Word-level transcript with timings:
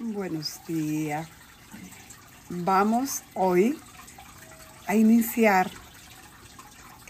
Buenos 0.00 0.60
días. 0.68 1.26
Vamos 2.48 3.24
hoy 3.34 3.76
a 4.86 4.94
iniciar 4.94 5.72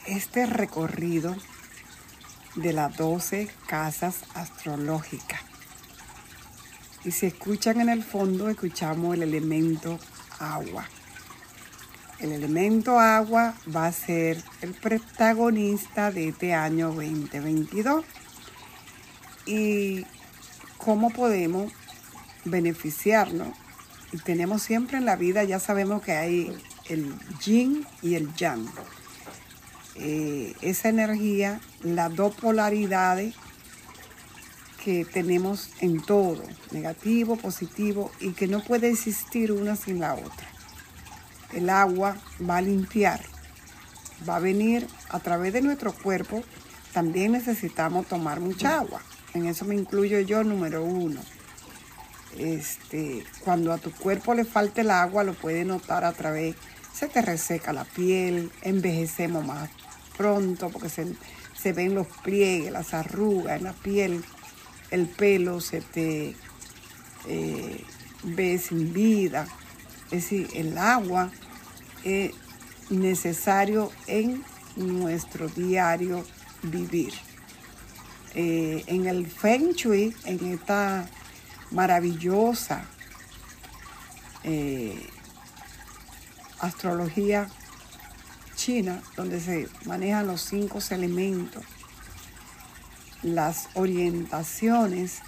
este 0.07 0.47
recorrido 0.47 1.37
de 2.55 2.73
las 2.73 2.97
12 2.97 3.51
casas 3.67 4.21
astrológicas. 4.33 5.39
Y 7.05 7.11
si 7.11 7.27
escuchan 7.27 7.83
en 7.83 7.91
el 7.91 8.03
fondo, 8.03 8.49
escuchamos 8.49 9.17
el 9.17 9.23
elemento 9.23 9.99
agua. 10.39 10.87
El 12.21 12.33
elemento 12.33 12.99
agua 12.99 13.53
va 13.77 13.85
a 13.85 13.93
ser 13.93 14.43
el 14.63 14.73
protagonista 14.73 16.11
de 16.11 16.29
este 16.29 16.55
año 16.55 16.87
2022. 16.87 18.03
Y 19.45 20.07
cómo 20.79 21.11
podemos 21.11 21.71
beneficiarnos. 22.51 23.49
Y 24.13 24.19
tenemos 24.19 24.63
siempre 24.63 24.99
en 24.99 25.05
la 25.05 25.17
vida, 25.17 25.45
ya 25.45 25.61
sabemos 25.61 26.03
que 26.03 26.13
hay 26.13 26.57
el 26.89 27.15
yin 27.45 27.87
y 28.03 28.15
el 28.15 28.35
yang. 28.35 28.67
Eh, 29.97 30.55
esa 30.63 30.89
energía, 30.89 31.61
las 31.83 32.15
dos 32.15 32.35
polaridades 32.35 33.35
que 34.85 35.05
tenemos 35.05 35.71
en 35.81 36.01
todo, 36.01 36.43
negativo, 36.71 37.37
positivo, 37.37 38.11
y 38.21 38.33
que 38.33 38.47
no 38.47 38.63
puede 38.63 38.89
existir 38.89 39.53
una 39.53 39.77
sin 39.77 40.01
la 40.01 40.15
otra. 40.15 40.49
El 41.53 41.69
agua 41.69 42.17
va 42.49 42.59
a 42.59 42.63
limpiar, 42.63 43.21
va 44.29 44.37
a 44.37 44.41
venir 44.41 44.87
a 45.09 45.19
través 45.21 45.53
de 45.53 45.63
nuestro 45.63 45.93
cuerpo. 45.93 46.43
También 46.93 47.33
necesitamos 47.33 48.07
tomar 48.07 48.41
mucha 48.41 48.79
agua. 48.79 49.03
En 49.35 49.47
eso 49.47 49.65
me 49.65 49.75
incluyo 49.75 50.21
yo, 50.21 50.45
número 50.45 50.85
uno. 50.85 51.21
Este, 52.39 53.25
cuando 53.45 53.73
a 53.73 53.79
tu 53.79 53.91
cuerpo 53.91 54.33
le 54.33 54.45
falta 54.45 54.81
el 54.81 54.91
agua, 54.91 55.25
lo 55.25 55.35
puedes 55.35 55.67
notar 55.67 56.05
a 56.05 56.13
través, 56.13 56.55
se 56.93 57.09
te 57.09 57.21
reseca 57.21 57.73
la 57.73 57.85
piel, 57.85 58.51
envejecemos 58.63 59.45
más 59.45 59.69
pronto 60.17 60.69
porque 60.69 60.89
se, 60.89 61.73
ven 61.73 61.95
los 61.95 62.07
pliegues, 62.07 62.73
las 62.73 62.95
arrugas 62.95 63.59
en 63.59 63.65
la 63.65 63.73
piel, 63.73 64.25
el 64.91 65.07
pelo 65.07 65.61
se 65.61 65.81
te 65.81 66.35
eh, 67.29 67.85
ve 68.23 68.59
sin 68.59 68.93
vida. 68.93 69.47
Es 70.11 70.23
decir, 70.23 70.49
el 70.55 70.79
agua 70.79 71.31
es 72.05 72.33
necesario 72.91 73.93
en 74.07 74.45
nuestro 74.77 75.49
diario 75.49 76.25
vivir. 76.63 77.13
Eh, 78.35 78.85
en 78.87 79.07
el 79.07 79.27
Feng 79.27 79.73
Shui, 79.73 80.15
en 80.25 80.53
esta 80.53 81.09
maravillosa 81.71 82.85
eh, 84.45 85.11
astrología 86.61 87.49
china, 88.55 89.01
donde 89.17 89.41
se 89.41 89.69
manejan 89.85 90.27
los 90.27 90.43
cinco 90.43 90.81
elementos, 90.91 91.65
las 93.23 93.69
orientaciones 93.75 95.21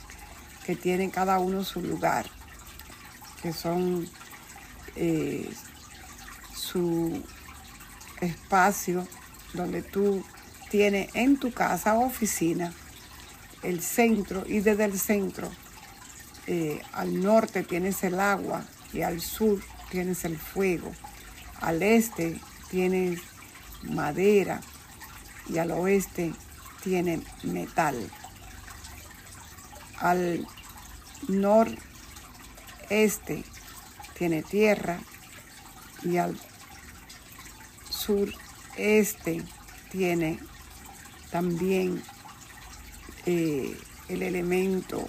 que 0.64 0.74
tiene 0.76 1.10
cada 1.10 1.38
uno 1.38 1.64
su 1.64 1.80
lugar, 1.80 2.26
que 3.42 3.52
son 3.52 4.08
eh, 4.96 5.48
su 6.54 7.22
espacio 8.20 9.06
donde 9.54 9.82
tú 9.82 10.24
tienes 10.70 11.14
en 11.14 11.38
tu 11.38 11.52
casa 11.52 11.94
o 11.94 12.06
oficina 12.06 12.72
el 13.62 13.80
centro 13.82 14.44
y 14.46 14.60
desde 14.60 14.84
el 14.84 14.98
centro 14.98 15.50
eh, 16.46 16.80
al 16.92 17.22
norte 17.22 17.62
tienes 17.62 18.02
el 18.02 18.18
agua 18.18 18.64
y 18.92 19.02
al 19.02 19.20
sur 19.20 19.60
tienes 19.90 20.24
el 20.24 20.38
fuego. 20.38 20.90
Al 21.60 21.82
este 21.82 22.40
tienes 22.70 23.20
madera 23.82 24.60
y 25.48 25.58
al 25.58 25.70
oeste 25.72 26.32
tiene 26.82 27.22
metal. 27.42 28.10
Al 29.98 30.46
noreste 31.28 31.74
tiene 34.16 34.42
tierra 34.42 34.98
y 36.02 36.16
al 36.16 36.38
sureste 37.90 39.42
tiene 39.90 40.38
también 41.30 42.02
eh, 43.26 43.76
el 44.08 44.22
elemento 44.22 45.06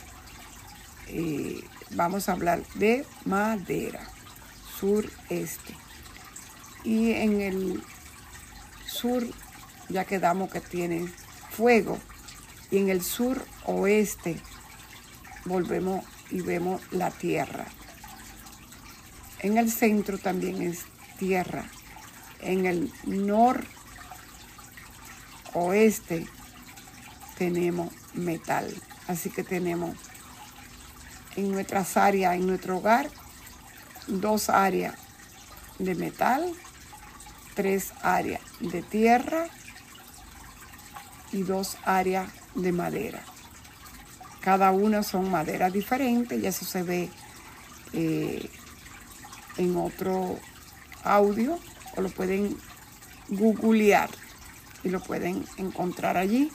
eh, 1.13 1.63
vamos 1.91 2.29
a 2.29 2.33
hablar 2.33 2.63
de 2.75 3.05
madera, 3.25 4.07
sureste. 4.79 5.75
Y 6.83 7.11
en 7.11 7.41
el 7.41 7.83
sur 8.87 9.23
ya 9.89 10.05
quedamos 10.05 10.49
que 10.51 10.61
tiene 10.61 11.07
fuego. 11.49 11.99
Y 12.71 12.77
en 12.77 12.89
el 12.89 13.03
sur 13.03 13.45
oeste 13.65 14.39
volvemos 15.45 16.05
y 16.29 16.41
vemos 16.41 16.81
la 16.91 17.11
tierra. 17.11 17.65
En 19.39 19.57
el 19.57 19.69
centro 19.69 20.17
también 20.17 20.61
es 20.61 20.85
tierra. 21.19 21.65
En 22.39 22.65
el 22.65 22.91
noroeste 25.53 26.25
tenemos 27.37 27.93
metal. 28.13 28.73
Así 29.07 29.29
que 29.29 29.43
tenemos 29.43 29.97
en 31.35 31.51
nuestras 31.51 31.97
áreas, 31.97 32.35
en 32.35 32.47
nuestro 32.47 32.77
hogar, 32.77 33.09
dos 34.07 34.49
áreas 34.49 34.95
de 35.79 35.95
metal, 35.95 36.53
tres 37.55 37.93
áreas 38.01 38.41
de 38.59 38.81
tierra 38.81 39.47
y 41.31 41.43
dos 41.43 41.77
áreas 41.83 42.29
de 42.55 42.71
madera. 42.71 43.21
Cada 44.41 44.71
una 44.71 45.03
son 45.03 45.29
maderas 45.29 45.71
diferentes 45.71 46.41
y 46.41 46.47
eso 46.47 46.65
se 46.65 46.83
ve 46.83 47.09
eh, 47.93 48.49
en 49.57 49.75
otro 49.77 50.39
audio 51.03 51.59
o 51.95 52.01
lo 52.01 52.09
pueden 52.09 52.57
googlear 53.29 54.09
y 54.83 54.89
lo 54.89 54.99
pueden 54.99 55.45
encontrar 55.57 56.17
allí. 56.17 56.51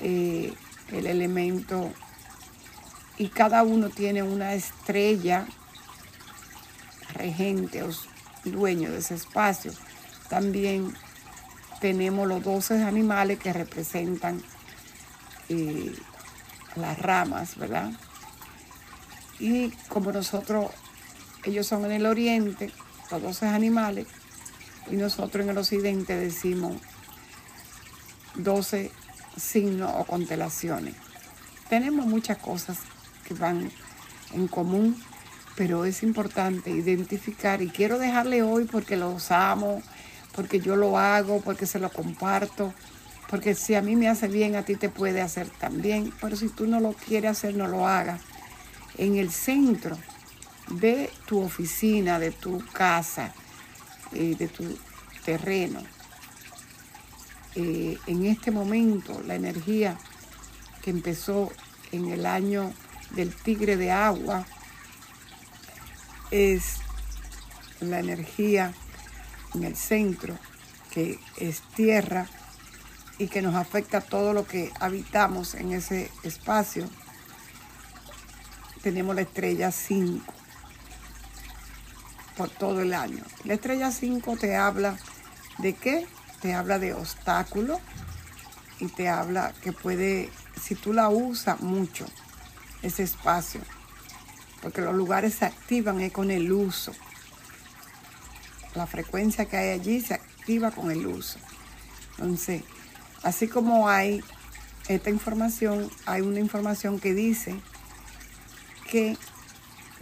Eh, 0.00 0.52
el 0.92 1.06
elemento 1.06 1.92
y 3.18 3.28
cada 3.28 3.64
uno 3.64 3.90
tiene 3.90 4.22
una 4.22 4.54
estrella 4.54 5.46
regente 7.14 7.82
o 7.82 7.90
dueño 8.44 8.90
de 8.92 8.98
ese 8.98 9.16
espacio. 9.16 9.72
También 10.28 10.94
tenemos 11.80 12.28
los 12.28 12.42
12 12.44 12.84
animales 12.84 13.40
que 13.40 13.52
representan 13.52 14.40
eh, 15.48 15.94
las 16.76 16.98
ramas, 16.98 17.56
¿verdad? 17.56 17.90
Y 19.40 19.70
como 19.88 20.12
nosotros, 20.12 20.70
ellos 21.44 21.66
son 21.66 21.84
en 21.86 21.92
el 21.92 22.06
oriente, 22.06 22.72
los 23.10 23.22
12 23.22 23.46
animales, 23.46 24.06
y 24.90 24.96
nosotros 24.96 25.44
en 25.44 25.50
el 25.50 25.58
occidente 25.58 26.16
decimos 26.16 26.76
12 28.36 28.92
signos 29.36 29.92
o 29.96 30.04
constelaciones. 30.04 30.94
Tenemos 31.68 32.06
muchas 32.06 32.38
cosas 32.38 32.78
que 33.28 33.34
van 33.34 33.70
en 34.32 34.48
común, 34.48 34.96
pero 35.54 35.84
es 35.84 36.02
importante 36.02 36.70
identificar 36.70 37.60
y 37.60 37.68
quiero 37.68 37.98
dejarle 37.98 38.42
hoy 38.42 38.64
porque 38.64 38.96
los 38.96 39.30
amo, 39.30 39.82
porque 40.34 40.60
yo 40.60 40.76
lo 40.76 40.98
hago, 40.98 41.42
porque 41.42 41.66
se 41.66 41.78
lo 41.78 41.90
comparto, 41.90 42.72
porque 43.28 43.54
si 43.54 43.74
a 43.74 43.82
mí 43.82 43.96
me 43.96 44.08
hace 44.08 44.28
bien, 44.28 44.56
a 44.56 44.62
ti 44.62 44.76
te 44.76 44.88
puede 44.88 45.20
hacer 45.20 45.48
también, 45.50 46.12
pero 46.20 46.36
si 46.36 46.48
tú 46.48 46.66
no 46.66 46.80
lo 46.80 46.94
quieres 46.94 47.32
hacer, 47.32 47.54
no 47.54 47.66
lo 47.66 47.86
hagas. 47.86 48.22
En 48.96 49.16
el 49.16 49.30
centro 49.30 49.98
de 50.70 51.10
tu 51.26 51.40
oficina, 51.40 52.18
de 52.18 52.30
tu 52.30 52.64
casa, 52.72 53.34
eh, 54.12 54.34
de 54.38 54.48
tu 54.48 54.64
terreno, 55.24 55.82
eh, 57.54 57.98
en 58.06 58.24
este 58.24 58.50
momento 58.50 59.20
la 59.26 59.34
energía 59.34 59.98
que 60.82 60.90
empezó 60.90 61.50
en 61.92 62.08
el 62.08 62.26
año 62.26 62.72
del 63.10 63.34
tigre 63.34 63.76
de 63.76 63.90
agua 63.90 64.44
es 66.30 66.76
la 67.80 68.00
energía 68.00 68.74
en 69.54 69.64
el 69.64 69.76
centro, 69.76 70.38
que 70.90 71.18
es 71.36 71.62
tierra 71.74 72.26
y 73.18 73.28
que 73.28 73.42
nos 73.42 73.54
afecta 73.54 74.00
todo 74.00 74.32
lo 74.32 74.46
que 74.46 74.72
habitamos 74.80 75.54
en 75.54 75.72
ese 75.72 76.10
espacio. 76.22 76.88
Tenemos 78.82 79.14
la 79.14 79.22
estrella 79.22 79.72
5 79.72 80.32
por 82.36 82.50
todo 82.50 82.80
el 82.80 82.94
año. 82.94 83.24
La 83.44 83.54
estrella 83.54 83.90
5 83.90 84.36
te 84.36 84.56
habla 84.56 84.96
de 85.58 85.74
qué? 85.74 86.06
Te 86.40 86.54
habla 86.54 86.78
de 86.78 86.94
obstáculos 86.94 87.80
y 88.78 88.86
te 88.86 89.08
habla 89.08 89.52
que 89.60 89.72
puede, 89.72 90.30
si 90.60 90.76
tú 90.76 90.92
la 90.92 91.08
usas 91.08 91.60
mucho, 91.60 92.06
ese 92.82 93.02
espacio. 93.02 93.60
porque 94.60 94.80
los 94.80 94.94
lugares 94.94 95.34
se 95.34 95.44
activan 95.44 96.00
es 96.00 96.12
con 96.12 96.32
el 96.32 96.50
uso. 96.50 96.92
La 98.74 98.88
frecuencia 98.88 99.44
que 99.44 99.56
hay 99.56 99.70
allí 99.70 100.00
se 100.00 100.14
activa 100.14 100.72
con 100.72 100.90
el 100.90 101.06
uso. 101.06 101.38
Entonces, 102.18 102.64
así 103.22 103.46
como 103.46 103.88
hay 103.88 104.22
esta 104.88 105.10
información, 105.10 105.88
hay 106.06 106.22
una 106.22 106.40
información 106.40 106.98
que 106.98 107.14
dice 107.14 107.54
que 108.90 109.16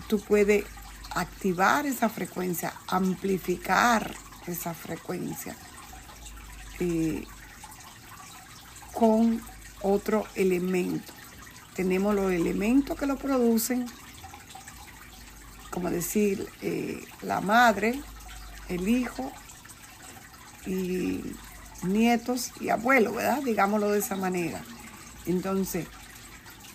tú 0.08 0.20
puedes 0.20 0.64
activar 1.10 1.86
esa 1.86 2.08
frecuencia, 2.08 2.72
amplificar 2.88 4.14
esa 4.46 4.74
frecuencia 4.74 5.56
eh, 6.78 7.24
con 8.92 9.42
otro 9.82 10.24
elemento. 10.34 11.12
Tenemos 11.76 12.14
los 12.14 12.32
elementos 12.32 12.98
que 12.98 13.06
lo 13.06 13.16
producen, 13.16 13.86
como 15.70 15.90
decir, 15.90 16.48
eh, 16.62 17.04
la 17.22 17.40
madre, 17.40 18.00
el 18.68 18.88
hijo 18.88 19.30
y 20.66 21.22
nietos 21.82 22.52
y 22.60 22.70
abuelos, 22.70 23.14
¿verdad? 23.14 23.42
Digámoslo 23.42 23.92
de 23.92 23.98
esa 23.98 24.16
manera. 24.16 24.62
Entonces, 25.26 25.86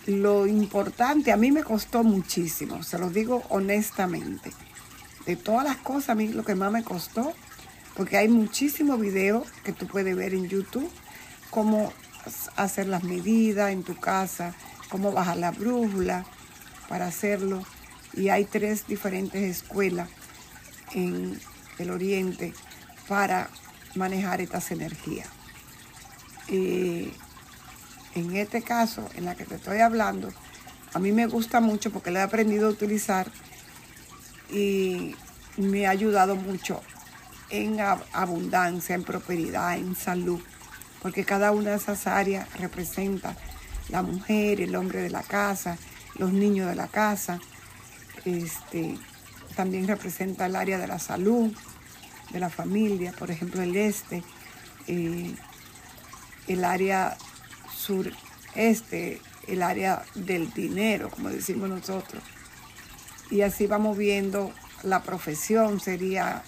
lo 0.06 0.46
importante, 0.46 1.32
a 1.32 1.36
mí 1.36 1.52
me 1.52 1.64
costó 1.64 2.02
muchísimo, 2.02 2.82
se 2.82 2.98
lo 2.98 3.10
digo 3.10 3.42
honestamente. 3.48 4.52
De 5.26 5.36
todas 5.36 5.64
las 5.64 5.76
cosas, 5.76 6.10
a 6.10 6.14
mí 6.14 6.28
lo 6.28 6.44
que 6.44 6.54
más 6.54 6.72
me 6.72 6.82
costó, 6.82 7.32
porque 7.96 8.16
hay 8.16 8.28
muchísimos 8.28 9.00
videos 9.00 9.46
que 9.64 9.72
tú 9.72 9.86
puedes 9.86 10.16
ver 10.16 10.34
en 10.34 10.48
YouTube, 10.48 10.90
cómo 11.50 11.92
hacer 12.56 12.86
las 12.86 13.04
medidas 13.04 13.70
en 13.70 13.82
tu 13.82 13.96
casa, 13.96 14.54
cómo 14.92 15.10
bajar 15.10 15.38
la 15.38 15.52
brújula 15.52 16.26
para 16.86 17.06
hacerlo. 17.06 17.64
Y 18.12 18.28
hay 18.28 18.44
tres 18.44 18.86
diferentes 18.86 19.42
escuelas 19.42 20.10
en 20.92 21.40
el 21.78 21.90
oriente 21.90 22.52
para 23.08 23.48
manejar 23.94 24.42
estas 24.42 24.70
energías. 24.70 25.28
Eh, 26.48 27.10
en 28.14 28.36
este 28.36 28.60
caso, 28.60 29.08
en 29.16 29.24
la 29.24 29.34
que 29.34 29.46
te 29.46 29.54
estoy 29.54 29.78
hablando, 29.78 30.30
a 30.92 30.98
mí 30.98 31.10
me 31.10 31.26
gusta 31.26 31.60
mucho 31.60 31.90
porque 31.90 32.10
lo 32.10 32.18
he 32.18 32.22
aprendido 32.22 32.66
a 32.68 32.70
utilizar 32.70 33.32
y 34.50 35.16
me 35.56 35.86
ha 35.86 35.90
ayudado 35.90 36.36
mucho 36.36 36.82
en 37.48 37.80
abundancia, 37.80 38.94
en 38.94 39.04
prosperidad, 39.04 39.78
en 39.78 39.96
salud, 39.96 40.42
porque 41.00 41.24
cada 41.24 41.50
una 41.50 41.70
de 41.70 41.76
esas 41.76 42.06
áreas 42.06 42.46
representa 42.58 43.34
la 43.88 44.02
mujer, 44.02 44.60
el 44.60 44.74
hombre 44.76 45.00
de 45.00 45.10
la 45.10 45.22
casa, 45.22 45.78
los 46.16 46.32
niños 46.32 46.68
de 46.68 46.74
la 46.74 46.88
casa, 46.88 47.40
este, 48.24 48.96
también 49.56 49.86
representa 49.88 50.46
el 50.46 50.56
área 50.56 50.78
de 50.78 50.86
la 50.86 50.98
salud, 50.98 51.52
de 52.32 52.40
la 52.40 52.50
familia, 52.50 53.12
por 53.18 53.30
ejemplo 53.30 53.62
el 53.62 53.76
este, 53.76 54.22
eh, 54.86 55.34
el 56.48 56.64
área 56.64 57.16
sureste, 57.74 59.20
el 59.46 59.62
área 59.62 60.02
del 60.14 60.52
dinero, 60.52 61.10
como 61.10 61.28
decimos 61.28 61.68
nosotros. 61.68 62.22
Y 63.30 63.42
así 63.42 63.66
vamos 63.66 63.96
viendo 63.96 64.52
la 64.82 65.02
profesión, 65.02 65.80
sería 65.80 66.42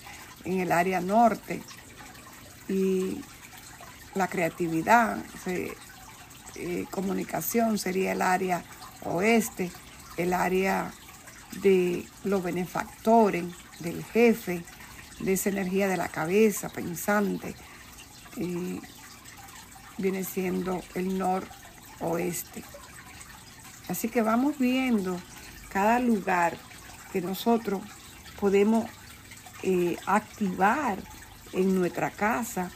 en 0.44 0.60
el 0.60 0.72
área 0.72 1.00
norte. 1.00 1.62
Y 2.68 3.20
la 4.14 4.28
creatividad, 4.28 5.18
eh, 6.56 6.86
comunicación 6.90 7.78
sería 7.78 8.12
el 8.12 8.22
área 8.22 8.64
oeste, 9.02 9.70
el 10.16 10.32
área 10.32 10.92
de 11.62 12.06
los 12.24 12.42
benefactores, 12.42 13.44
del 13.80 14.04
jefe, 14.04 14.62
de 15.20 15.32
esa 15.32 15.50
energía 15.50 15.88
de 15.88 15.96
la 15.96 16.08
cabeza 16.08 16.68
pensante. 16.68 17.54
Eh, 18.36 18.80
viene 19.98 20.24
siendo 20.24 20.82
el 20.94 21.18
noroeste. 21.18 22.64
Así 23.88 24.08
que 24.08 24.22
vamos 24.22 24.58
viendo 24.58 25.20
cada 25.68 25.98
lugar 26.00 26.56
que 27.12 27.20
nosotros 27.20 27.82
podemos 28.40 28.88
eh, 29.62 29.96
activar 30.06 30.98
en 31.52 31.74
nuestra 31.74 32.10
casa 32.10 32.70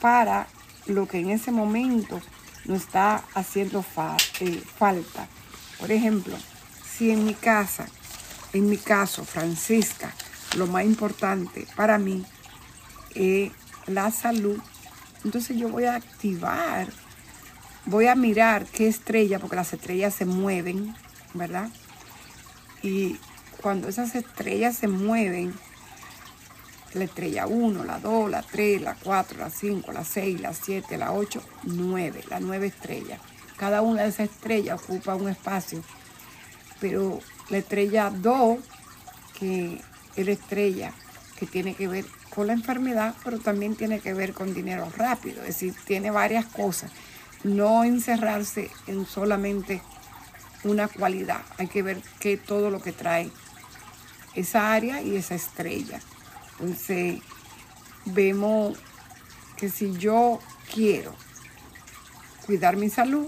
para 0.00 0.46
lo 0.86 1.06
que 1.06 1.18
en 1.18 1.30
ese 1.30 1.50
momento 1.50 2.20
nos 2.64 2.82
está 2.82 3.24
haciendo 3.34 3.84
eh, 4.40 4.62
falta. 4.76 5.28
Por 5.78 5.90
ejemplo, 5.90 6.36
si 6.84 7.10
en 7.10 7.24
mi 7.24 7.34
casa, 7.34 7.86
en 8.52 8.68
mi 8.68 8.76
caso, 8.76 9.24
Francisca, 9.24 10.12
lo 10.56 10.66
más 10.66 10.84
importante 10.84 11.66
para 11.76 11.98
mí 11.98 12.24
es 13.14 13.50
la 13.86 14.10
salud 14.10 14.60
entonces 15.24 15.56
yo 15.56 15.68
voy 15.68 15.84
a 15.84 15.94
activar, 15.94 16.88
voy 17.86 18.06
a 18.06 18.14
mirar 18.14 18.66
qué 18.66 18.88
estrella, 18.88 19.38
porque 19.38 19.56
las 19.56 19.72
estrellas 19.72 20.14
se 20.14 20.24
mueven, 20.24 20.94
¿verdad? 21.34 21.68
Y 22.82 23.18
cuando 23.60 23.88
esas 23.88 24.14
estrellas 24.16 24.76
se 24.76 24.88
mueven, 24.88 25.54
la 26.94 27.04
estrella 27.04 27.46
1, 27.46 27.84
la 27.84 27.98
2, 27.98 28.30
la 28.30 28.42
3, 28.42 28.82
la 28.82 28.94
4, 28.94 29.38
la 29.38 29.50
5, 29.50 29.92
la 29.92 30.04
6, 30.04 30.40
la 30.40 30.54
7, 30.54 30.98
la 30.98 31.12
8, 31.12 31.42
9, 31.64 32.24
la 32.28 32.40
9 32.40 32.66
estrellas. 32.66 33.20
Cada 33.56 33.82
una 33.82 34.02
de 34.02 34.08
esas 34.08 34.30
estrellas 34.30 34.80
ocupa 34.82 35.14
un 35.14 35.28
espacio, 35.28 35.82
pero 36.80 37.20
la 37.48 37.58
estrella 37.58 38.10
2, 38.10 38.58
que 39.38 39.80
es 40.16 40.26
la 40.26 40.32
estrella 40.32 40.92
que 41.38 41.46
tiene 41.46 41.74
que 41.74 41.88
ver 41.88 42.04
con 42.34 42.46
la 42.46 42.52
enfermedad, 42.52 43.14
pero 43.22 43.38
también 43.38 43.76
tiene 43.76 44.00
que 44.00 44.14
ver 44.14 44.32
con 44.32 44.54
dinero 44.54 44.90
rápido, 44.96 45.42
es 45.42 45.48
decir, 45.48 45.74
tiene 45.84 46.10
varias 46.10 46.46
cosas. 46.46 46.90
No 47.44 47.84
encerrarse 47.84 48.70
en 48.86 49.06
solamente 49.06 49.82
una 50.64 50.88
cualidad, 50.88 51.42
hay 51.58 51.66
que 51.66 51.82
ver 51.82 52.00
qué 52.20 52.36
todo 52.36 52.70
lo 52.70 52.80
que 52.80 52.92
trae 52.92 53.30
esa 54.34 54.72
área 54.72 55.02
y 55.02 55.16
esa 55.16 55.34
estrella. 55.34 56.00
Entonces, 56.62 57.20
vemos 58.04 58.78
que 59.56 59.68
si 59.68 59.92
yo 59.98 60.38
quiero 60.72 61.12
cuidar 62.46 62.76
mi 62.76 62.88
salud, 62.88 63.26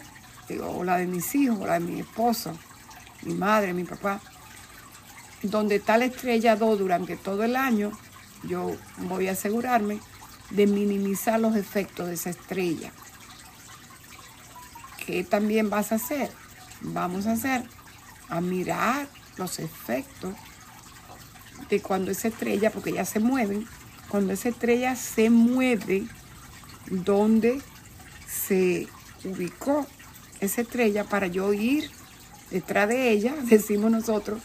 o 0.62 0.84
la 0.84 0.98
de 0.98 1.06
mis 1.06 1.34
hijos, 1.34 1.58
o 1.60 1.66
la 1.66 1.74
de 1.74 1.80
mi 1.80 1.98
esposo, 1.98 2.56
mi 3.22 3.34
madre, 3.34 3.74
mi 3.74 3.82
papá, 3.82 4.20
donde 5.42 5.76
está 5.76 5.98
la 5.98 6.04
estrella 6.04 6.54
2 6.54 6.78
durante 6.78 7.16
todo 7.16 7.42
el 7.42 7.56
año, 7.56 7.90
yo 8.44 8.76
voy 8.98 9.26
a 9.26 9.32
asegurarme 9.32 9.98
de 10.50 10.68
minimizar 10.68 11.40
los 11.40 11.56
efectos 11.56 12.06
de 12.06 12.14
esa 12.14 12.30
estrella. 12.30 12.92
¿Qué 15.04 15.24
también 15.24 15.70
vas 15.70 15.90
a 15.90 15.96
hacer? 15.96 16.30
Vamos 16.82 17.26
a 17.26 17.32
hacer 17.32 17.64
a 18.28 18.40
mirar 18.40 19.08
los 19.38 19.58
efectos 19.58 20.34
de 21.74 21.82
cuando 21.82 22.10
esa 22.10 22.28
estrella, 22.28 22.70
porque 22.70 22.92
ya 22.92 23.04
se 23.04 23.20
mueven, 23.20 23.66
cuando 24.08 24.32
esa 24.32 24.48
estrella 24.48 24.94
se 24.96 25.28
mueve, 25.28 26.06
donde 26.88 27.60
se 28.26 28.86
ubicó 29.24 29.86
esa 30.40 30.60
estrella 30.60 31.04
para 31.04 31.26
yo 31.26 31.52
ir 31.52 31.90
detrás 32.50 32.88
de 32.88 33.10
ella, 33.10 33.34
decimos 33.42 33.90
nosotros, 33.90 34.40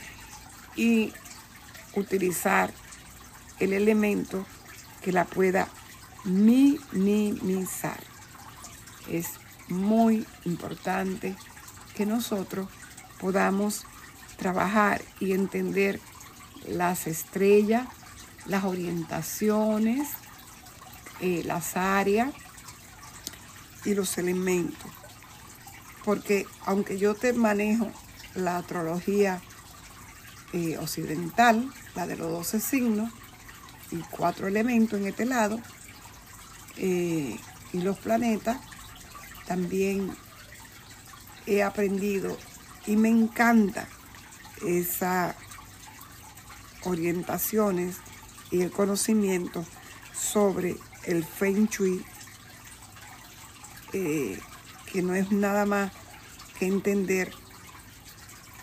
y 0.75 1.13
utilizar 1.95 2.71
el 3.59 3.73
elemento 3.73 4.45
que 5.01 5.11
la 5.11 5.25
pueda 5.25 5.67
minimizar. 6.23 7.99
Es 9.09 9.27
muy 9.67 10.25
importante 10.45 11.35
que 11.95 12.05
nosotros 12.05 12.67
podamos 13.19 13.85
trabajar 14.37 15.01
y 15.19 15.33
entender 15.33 15.99
las 16.67 17.07
estrellas, 17.07 17.87
las 18.45 18.63
orientaciones, 18.63 20.09
eh, 21.21 21.43
las 21.45 21.77
áreas 21.77 22.33
y 23.85 23.93
los 23.93 24.17
elementos. 24.17 24.91
Porque 26.05 26.45
aunque 26.65 26.97
yo 26.97 27.15
te 27.15 27.33
manejo 27.33 27.91
la 28.35 28.57
astrología 28.57 29.41
eh, 30.53 30.77
occidental, 30.77 31.71
la 31.95 32.07
de 32.07 32.17
los 32.17 32.31
12 32.31 32.59
signos, 32.59 33.11
y 33.91 33.97
cuatro 34.09 34.47
elementos 34.47 34.99
en 34.99 35.07
este 35.07 35.25
lado. 35.25 35.59
Eh, 36.77 37.37
y 37.73 37.81
los 37.81 37.97
planetas 37.99 38.57
también 39.45 40.15
he 41.45 41.61
aprendido 41.63 42.37
y 42.85 42.95
me 42.95 43.09
encanta 43.09 43.87
esas 44.65 45.35
orientaciones 46.83 47.97
y 48.51 48.61
el 48.61 48.71
conocimiento 48.71 49.65
sobre 50.13 50.77
el 51.05 51.23
Feng 51.23 51.67
Shui, 51.67 52.03
eh, 53.93 54.39
que 54.91 55.01
no 55.01 55.15
es 55.15 55.31
nada 55.31 55.65
más 55.65 55.91
que 56.57 56.67
entender 56.67 57.31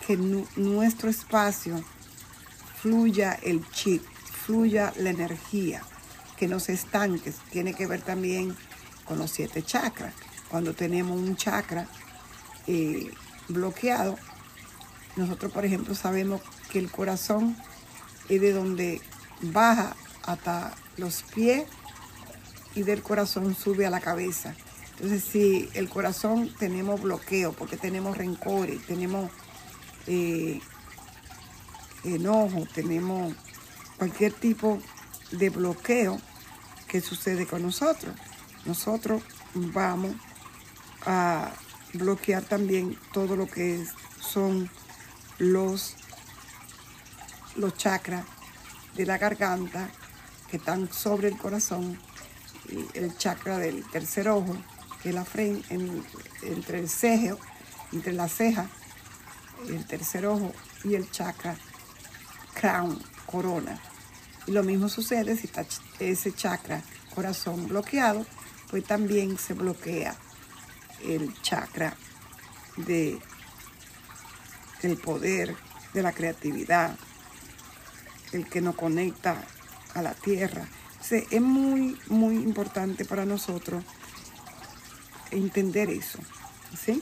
que 0.05 0.17
nuestro 0.17 1.09
espacio 1.09 1.83
fluya 2.81 3.33
el 3.41 3.67
chip, 3.71 4.03
fluya 4.45 4.93
la 4.97 5.09
energía, 5.09 5.81
que 6.37 6.47
no 6.47 6.59
se 6.59 6.73
estanque. 6.73 7.33
Tiene 7.51 7.73
que 7.73 7.87
ver 7.87 8.01
también 8.01 8.55
con 9.05 9.19
los 9.19 9.31
siete 9.31 9.63
chakras. 9.63 10.13
Cuando 10.49 10.73
tenemos 10.73 11.19
un 11.19 11.35
chakra 11.35 11.87
eh, 12.67 13.11
bloqueado, 13.49 14.17
nosotros, 15.17 15.51
por 15.51 15.65
ejemplo, 15.65 15.95
sabemos 15.95 16.41
que 16.71 16.79
el 16.79 16.91
corazón 16.91 17.57
es 18.29 18.41
de 18.41 18.53
donde 18.53 19.01
baja 19.41 19.95
hasta 20.23 20.75
los 20.97 21.23
pies 21.23 21.67
y 22.75 22.83
del 22.83 23.01
corazón 23.01 23.55
sube 23.55 23.85
a 23.85 23.89
la 23.89 24.01
cabeza. 24.01 24.55
Entonces, 24.93 25.23
si 25.23 25.69
el 25.73 25.89
corazón 25.89 26.51
tenemos 26.57 27.01
bloqueo, 27.01 27.53
porque 27.53 27.77
tenemos 27.77 28.17
rencores, 28.17 28.85
tenemos 28.85 29.29
eh, 30.07 30.59
enojo, 32.03 32.67
tenemos 32.73 33.35
cualquier 33.97 34.33
tipo 34.33 34.79
de 35.31 35.49
bloqueo 35.49 36.19
que 36.87 37.01
sucede 37.01 37.45
con 37.45 37.61
nosotros. 37.61 38.15
Nosotros 38.65 39.21
vamos 39.53 40.15
a 41.05 41.51
bloquear 41.93 42.43
también 42.43 42.97
todo 43.13 43.35
lo 43.35 43.47
que 43.47 43.85
son 44.19 44.69
los, 45.37 45.95
los 47.57 47.75
chakras 47.75 48.25
de 48.95 49.05
la 49.05 49.17
garganta 49.17 49.89
que 50.49 50.57
están 50.57 50.91
sobre 50.91 51.27
el 51.27 51.37
corazón, 51.37 51.99
el 52.93 53.17
chakra 53.17 53.57
del 53.57 53.83
tercer 53.89 54.29
ojo, 54.29 54.55
que 55.01 55.09
es 55.09 55.15
la 55.15 55.25
frente, 55.25 55.75
entre 56.43 56.79
el 56.79 56.89
cejo, 56.89 57.37
entre 57.91 58.13
la 58.13 58.27
ceja, 58.27 58.67
el 59.67 59.85
tercer 59.85 60.25
ojo 60.25 60.53
y 60.83 60.95
el 60.95 61.09
chakra 61.11 61.57
crown, 62.53 63.01
corona. 63.25 63.79
Y 64.45 64.51
lo 64.51 64.63
mismo 64.63 64.87
sucede 64.87 65.35
si 65.35 65.47
está 65.47 65.65
ese 65.99 66.33
chakra 66.33 66.81
corazón 67.13 67.67
bloqueado, 67.67 68.25
pues 68.69 68.83
también 68.85 69.37
se 69.37 69.53
bloquea 69.53 70.15
el 71.03 71.33
chakra 71.41 71.95
de 72.77 73.19
el 74.83 74.97
poder, 74.97 75.55
de 75.93 76.03
la 76.03 76.11
creatividad, 76.11 76.97
el 78.31 78.47
que 78.47 78.61
nos 78.61 78.75
conecta 78.75 79.37
a 79.93 80.01
la 80.01 80.13
tierra. 80.13 80.67
es 81.09 81.41
muy, 81.41 81.97
muy 82.07 82.35
importante 82.35 83.05
para 83.05 83.25
nosotros 83.25 83.83
entender 85.31 85.89
eso. 85.89 86.19
¿sí? 86.77 87.01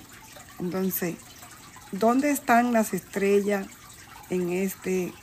Entonces, 0.60 1.15
¿dónde 1.91 2.32
están 2.32 2.74
las 2.74 2.94
estrellas 2.94 3.67
en 4.29 4.51
este 4.51 5.13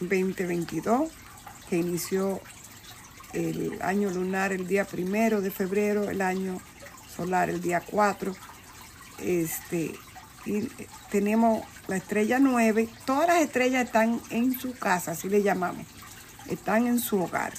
2022 0.00 1.10
que 1.68 1.76
inició 1.76 2.40
el 3.32 3.80
año 3.82 4.10
lunar 4.10 4.52
el 4.52 4.66
día 4.66 4.84
primero 4.84 5.40
de 5.40 5.50
febrero, 5.50 6.10
el 6.10 6.20
año 6.20 6.60
solar 7.14 7.50
el 7.50 7.60
día 7.60 7.80
4? 7.80 8.34
Este, 9.20 9.94
y 10.46 10.62
tenemos 11.10 11.64
la 11.86 11.96
estrella 11.96 12.38
9. 12.38 12.88
Todas 13.04 13.28
las 13.28 13.42
estrellas 13.42 13.84
están 13.84 14.20
en 14.30 14.58
su 14.58 14.72
casa, 14.72 15.12
así 15.12 15.28
le 15.28 15.42
llamamos. 15.42 15.86
Están 16.48 16.86
en 16.86 16.98
su 16.98 17.22
hogar. 17.22 17.52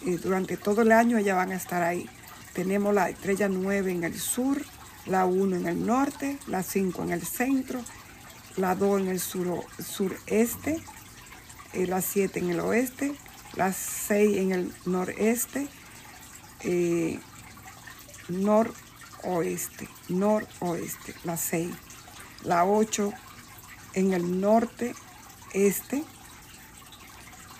Y 0.00 0.12
durante 0.12 0.56
todo 0.56 0.82
el 0.82 0.92
año 0.92 1.18
ellas 1.18 1.36
van 1.36 1.52
a 1.52 1.56
estar 1.56 1.82
ahí. 1.82 2.08
Tenemos 2.52 2.94
la 2.94 3.08
estrella 3.08 3.48
9 3.48 3.92
en 3.92 4.04
el 4.04 4.18
sur, 4.18 4.62
la 5.06 5.26
1 5.26 5.56
en 5.56 5.66
el 5.66 5.86
norte, 5.86 6.38
la 6.46 6.62
5 6.62 7.02
en 7.04 7.12
el 7.12 7.22
centro, 7.22 7.80
la 8.56 8.74
2 8.74 9.02
en 9.02 9.08
el 9.08 9.20
sur, 9.20 9.64
sureste, 9.78 10.82
eh, 11.72 11.86
la 11.86 12.02
7 12.02 12.38
en 12.40 12.50
el 12.50 12.60
oeste, 12.60 13.14
la 13.54 13.72
6 13.72 14.36
en 14.38 14.52
el 14.52 14.72
noreste, 14.86 15.68
eh, 16.60 17.18
noroeste, 18.28 19.88
noroeste, 20.08 21.14
la 21.24 21.36
6, 21.36 21.70
la 22.44 22.64
8 22.64 23.12
en 23.98 24.12
el 24.12 24.40
norte, 24.40 24.94
este, 25.52 26.04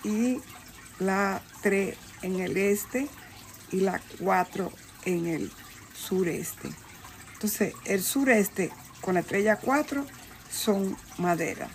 y 0.05 0.39
la 0.99 1.41
3 1.61 1.97
en 2.21 2.39
el 2.39 2.55
este 2.55 3.09
y 3.71 3.81
la 3.81 4.01
4 4.21 4.71
en 5.03 5.27
el 5.27 5.51
sureste. 5.93 6.69
Entonces, 7.33 7.73
el 7.83 8.01
sureste 8.01 8.71
con 9.01 9.15
la 9.15 9.19
estrella 9.19 9.57
4 9.57 10.05
son 10.49 10.95
madera. 11.17 11.67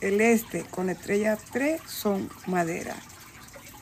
El 0.00 0.20
este 0.20 0.62
con 0.64 0.86
la 0.86 0.92
estrella 0.92 1.36
3 1.52 1.80
son 1.86 2.30
madera. 2.46 2.94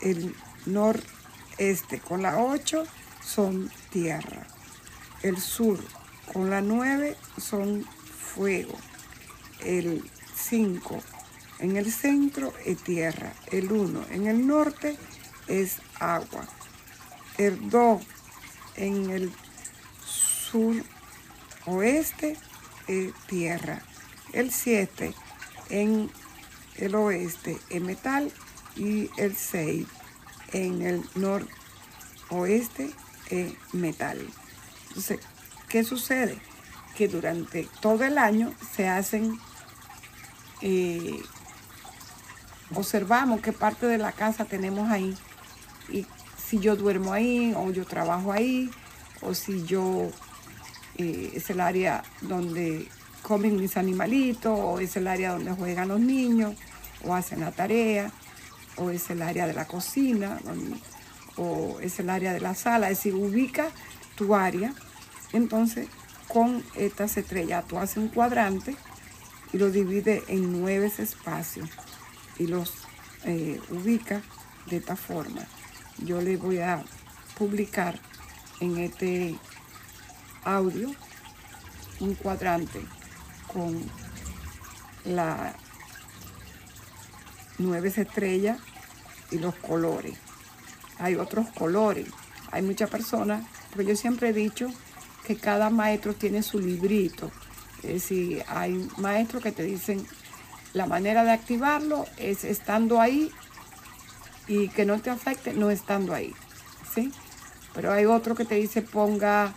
El 0.00 0.34
noreste 0.64 2.00
con 2.00 2.22
la 2.22 2.38
8 2.38 2.84
son 3.22 3.70
tierra. 3.90 4.46
El 5.22 5.38
sur 5.38 5.78
con 6.32 6.48
la 6.48 6.62
9 6.62 7.16
son 7.38 7.84
fuego. 8.34 8.78
El 9.64 10.08
5 10.34 11.02
en 11.60 11.76
el 11.76 11.92
centro 11.92 12.52
es 12.64 12.78
tierra. 12.82 13.32
El 13.50 13.70
1 13.70 14.06
en 14.10 14.26
el 14.26 14.46
norte 14.46 14.96
es 15.46 15.76
agua. 15.98 16.46
El 17.38 17.70
2 17.70 18.02
en 18.76 19.10
el 19.10 19.32
sur 20.04 20.74
oeste 21.66 22.36
es 22.88 23.12
tierra. 23.26 23.82
El 24.32 24.50
7 24.50 25.14
en 25.70 26.10
el 26.76 26.94
oeste 26.94 27.58
es 27.70 27.80
metal 27.80 28.32
y 28.76 29.10
el 29.16 29.36
6 29.36 29.86
en 30.52 30.82
el 30.82 31.04
noroeste 31.14 32.90
es 33.30 33.52
metal. 33.72 34.26
Entonces, 34.88 35.20
¿qué 35.68 35.84
sucede? 35.84 36.38
Que 36.96 37.08
durante 37.08 37.68
todo 37.80 38.04
el 38.04 38.18
año 38.18 38.52
se 38.74 38.88
hacen, 38.88 39.38
eh, 40.62 41.20
observamos 42.74 43.40
qué 43.40 43.52
parte 43.52 43.86
de 43.86 43.98
la 43.98 44.12
casa 44.12 44.44
tenemos 44.44 44.90
ahí 44.90 45.14
y 45.90 46.06
si 46.36 46.58
yo 46.58 46.76
duermo 46.76 47.12
ahí 47.12 47.54
o 47.56 47.70
yo 47.70 47.84
trabajo 47.84 48.32
ahí 48.32 48.70
o 49.20 49.34
si 49.34 49.64
yo 49.64 50.10
eh, 50.98 51.32
es 51.34 51.48
el 51.50 51.60
área 51.60 52.02
donde 52.20 52.88
comen 53.22 53.56
mis 53.56 53.76
animalitos, 53.76 54.58
o 54.58 54.80
es 54.80 54.96
el 54.96 55.06
área 55.06 55.32
donde 55.32 55.52
juegan 55.52 55.88
los 55.88 56.00
niños, 56.00 56.54
o 57.04 57.14
hacen 57.14 57.40
la 57.40 57.52
tarea, 57.52 58.10
o 58.76 58.90
es 58.90 59.08
el 59.10 59.22
área 59.22 59.46
de 59.46 59.54
la 59.54 59.66
cocina, 59.66 60.38
o 61.36 61.78
es 61.80 61.98
el 62.00 62.10
área 62.10 62.32
de 62.32 62.40
la 62.40 62.54
sala. 62.54 62.90
Es 62.90 62.98
decir, 62.98 63.14
ubica 63.14 63.68
tu 64.16 64.34
área. 64.34 64.74
Entonces, 65.32 65.88
con 66.28 66.62
estas 66.74 67.16
estrellas, 67.16 67.64
tú 67.66 67.78
haces 67.78 67.98
un 67.98 68.08
cuadrante 68.08 68.76
y 69.52 69.58
lo 69.58 69.70
divide 69.70 70.22
en 70.28 70.60
nueve 70.60 70.90
espacios 70.98 71.68
y 72.38 72.46
los 72.46 72.72
eh, 73.24 73.60
ubica 73.70 74.22
de 74.66 74.78
esta 74.78 74.96
forma. 74.96 75.42
Yo 75.98 76.20
le 76.20 76.36
voy 76.36 76.58
a 76.58 76.82
publicar 77.38 77.98
en 78.60 78.78
este 78.78 79.36
audio 80.44 80.90
un 82.00 82.14
cuadrante 82.14 82.80
con 83.52 83.78
la 85.04 85.54
nueve 87.58 87.92
estrellas 87.94 88.58
y 89.30 89.38
los 89.38 89.54
colores. 89.56 90.16
Hay 90.98 91.16
otros 91.16 91.48
colores. 91.50 92.06
Hay 92.50 92.62
muchas 92.62 92.90
personas, 92.90 93.44
porque 93.70 93.86
yo 93.86 93.96
siempre 93.96 94.28
he 94.28 94.32
dicho 94.32 94.68
que 95.26 95.36
cada 95.36 95.70
maestro 95.70 96.14
tiene 96.14 96.42
su 96.42 96.58
librito. 96.58 97.30
Es 97.82 97.94
decir, 97.94 98.44
hay 98.48 98.88
maestros 98.98 99.42
que 99.42 99.52
te 99.52 99.64
dicen 99.64 100.06
la 100.72 100.86
manera 100.86 101.24
de 101.24 101.32
activarlo 101.32 102.06
es 102.16 102.44
estando 102.44 103.00
ahí 103.00 103.30
y 104.46 104.68
que 104.68 104.84
no 104.84 105.00
te 105.00 105.10
afecte 105.10 105.52
no 105.52 105.70
estando 105.70 106.14
ahí. 106.14 106.32
¿sí? 106.94 107.12
Pero 107.74 107.92
hay 107.92 108.06
otro 108.06 108.34
que 108.34 108.44
te 108.44 108.54
dice 108.54 108.82
ponga 108.82 109.54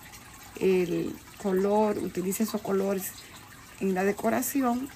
el 0.60 1.16
color, 1.42 1.98
utilice 1.98 2.44
esos 2.44 2.62
colores 2.62 3.12
en 3.80 3.94
la 3.94 4.04
decoración 4.04 4.90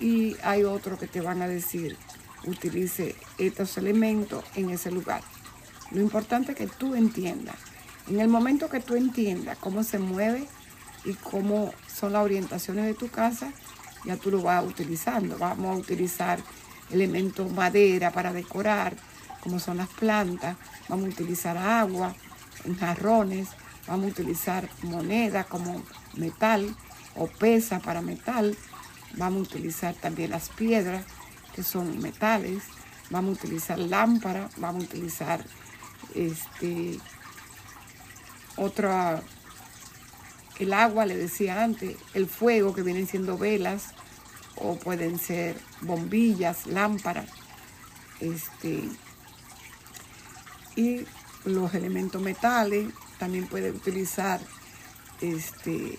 y 0.00 0.36
hay 0.42 0.64
otro 0.64 0.98
que 0.98 1.06
te 1.06 1.20
van 1.20 1.42
a 1.42 1.48
decir 1.48 1.96
utilice 2.46 3.14
estos 3.38 3.76
elementos 3.78 4.44
en 4.56 4.70
ese 4.70 4.90
lugar. 4.90 5.22
Lo 5.90 6.00
importante 6.00 6.52
es 6.52 6.58
que 6.58 6.66
tú 6.66 6.94
entiendas. 6.94 7.56
En 8.08 8.20
el 8.20 8.28
momento 8.28 8.68
que 8.68 8.80
tú 8.80 8.96
entiendas 8.96 9.58
cómo 9.58 9.84
se 9.84 9.98
mueve 9.98 10.48
y 11.04 11.14
cómo 11.14 11.72
son 11.92 12.12
las 12.12 12.24
orientaciones 12.24 12.86
de 12.86 12.94
tu 12.94 13.08
casa, 13.08 13.52
ya 14.04 14.16
tú 14.16 14.30
lo 14.30 14.42
vas 14.42 14.64
utilizando. 14.64 15.38
Vamos 15.38 15.76
a 15.76 15.80
utilizar 15.80 16.40
elementos 16.90 17.50
madera 17.52 18.10
para 18.10 18.32
decorar, 18.32 18.96
como 19.40 19.58
son 19.58 19.78
las 19.78 19.88
plantas. 19.88 20.56
Vamos 20.88 21.06
a 21.06 21.08
utilizar 21.08 21.56
agua 21.56 22.14
jarrones. 22.78 23.48
Vamos 23.86 24.06
a 24.06 24.08
utilizar 24.10 24.68
moneda 24.82 25.44
como 25.44 25.82
metal 26.14 26.74
o 27.16 27.26
pesa 27.26 27.80
para 27.80 28.00
metal. 28.00 28.56
Vamos 29.14 29.40
a 29.40 29.50
utilizar 29.50 29.94
también 29.94 30.30
las 30.30 30.48
piedras, 30.50 31.04
que 31.54 31.62
son 31.62 31.98
metales. 31.98 32.62
Vamos 33.10 33.38
a 33.38 33.44
utilizar 33.44 33.78
lámpara, 33.78 34.48
vamos 34.56 34.84
a 34.84 34.86
utilizar 34.86 35.44
este 36.14 36.98
otra 38.56 39.22
el 40.58 40.72
agua, 40.72 41.06
le 41.06 41.16
decía 41.16 41.62
antes, 41.62 41.96
el 42.14 42.26
fuego 42.26 42.74
que 42.74 42.82
vienen 42.82 43.06
siendo 43.06 43.38
velas 43.38 43.94
o 44.56 44.76
pueden 44.76 45.18
ser 45.18 45.56
bombillas, 45.80 46.66
lámparas, 46.66 47.28
este, 48.20 48.88
y 50.76 51.04
los 51.44 51.74
elementos 51.74 52.22
metales, 52.22 52.88
también 53.18 53.46
puede 53.46 53.70
utilizar 53.70 54.40
este, 55.20 55.98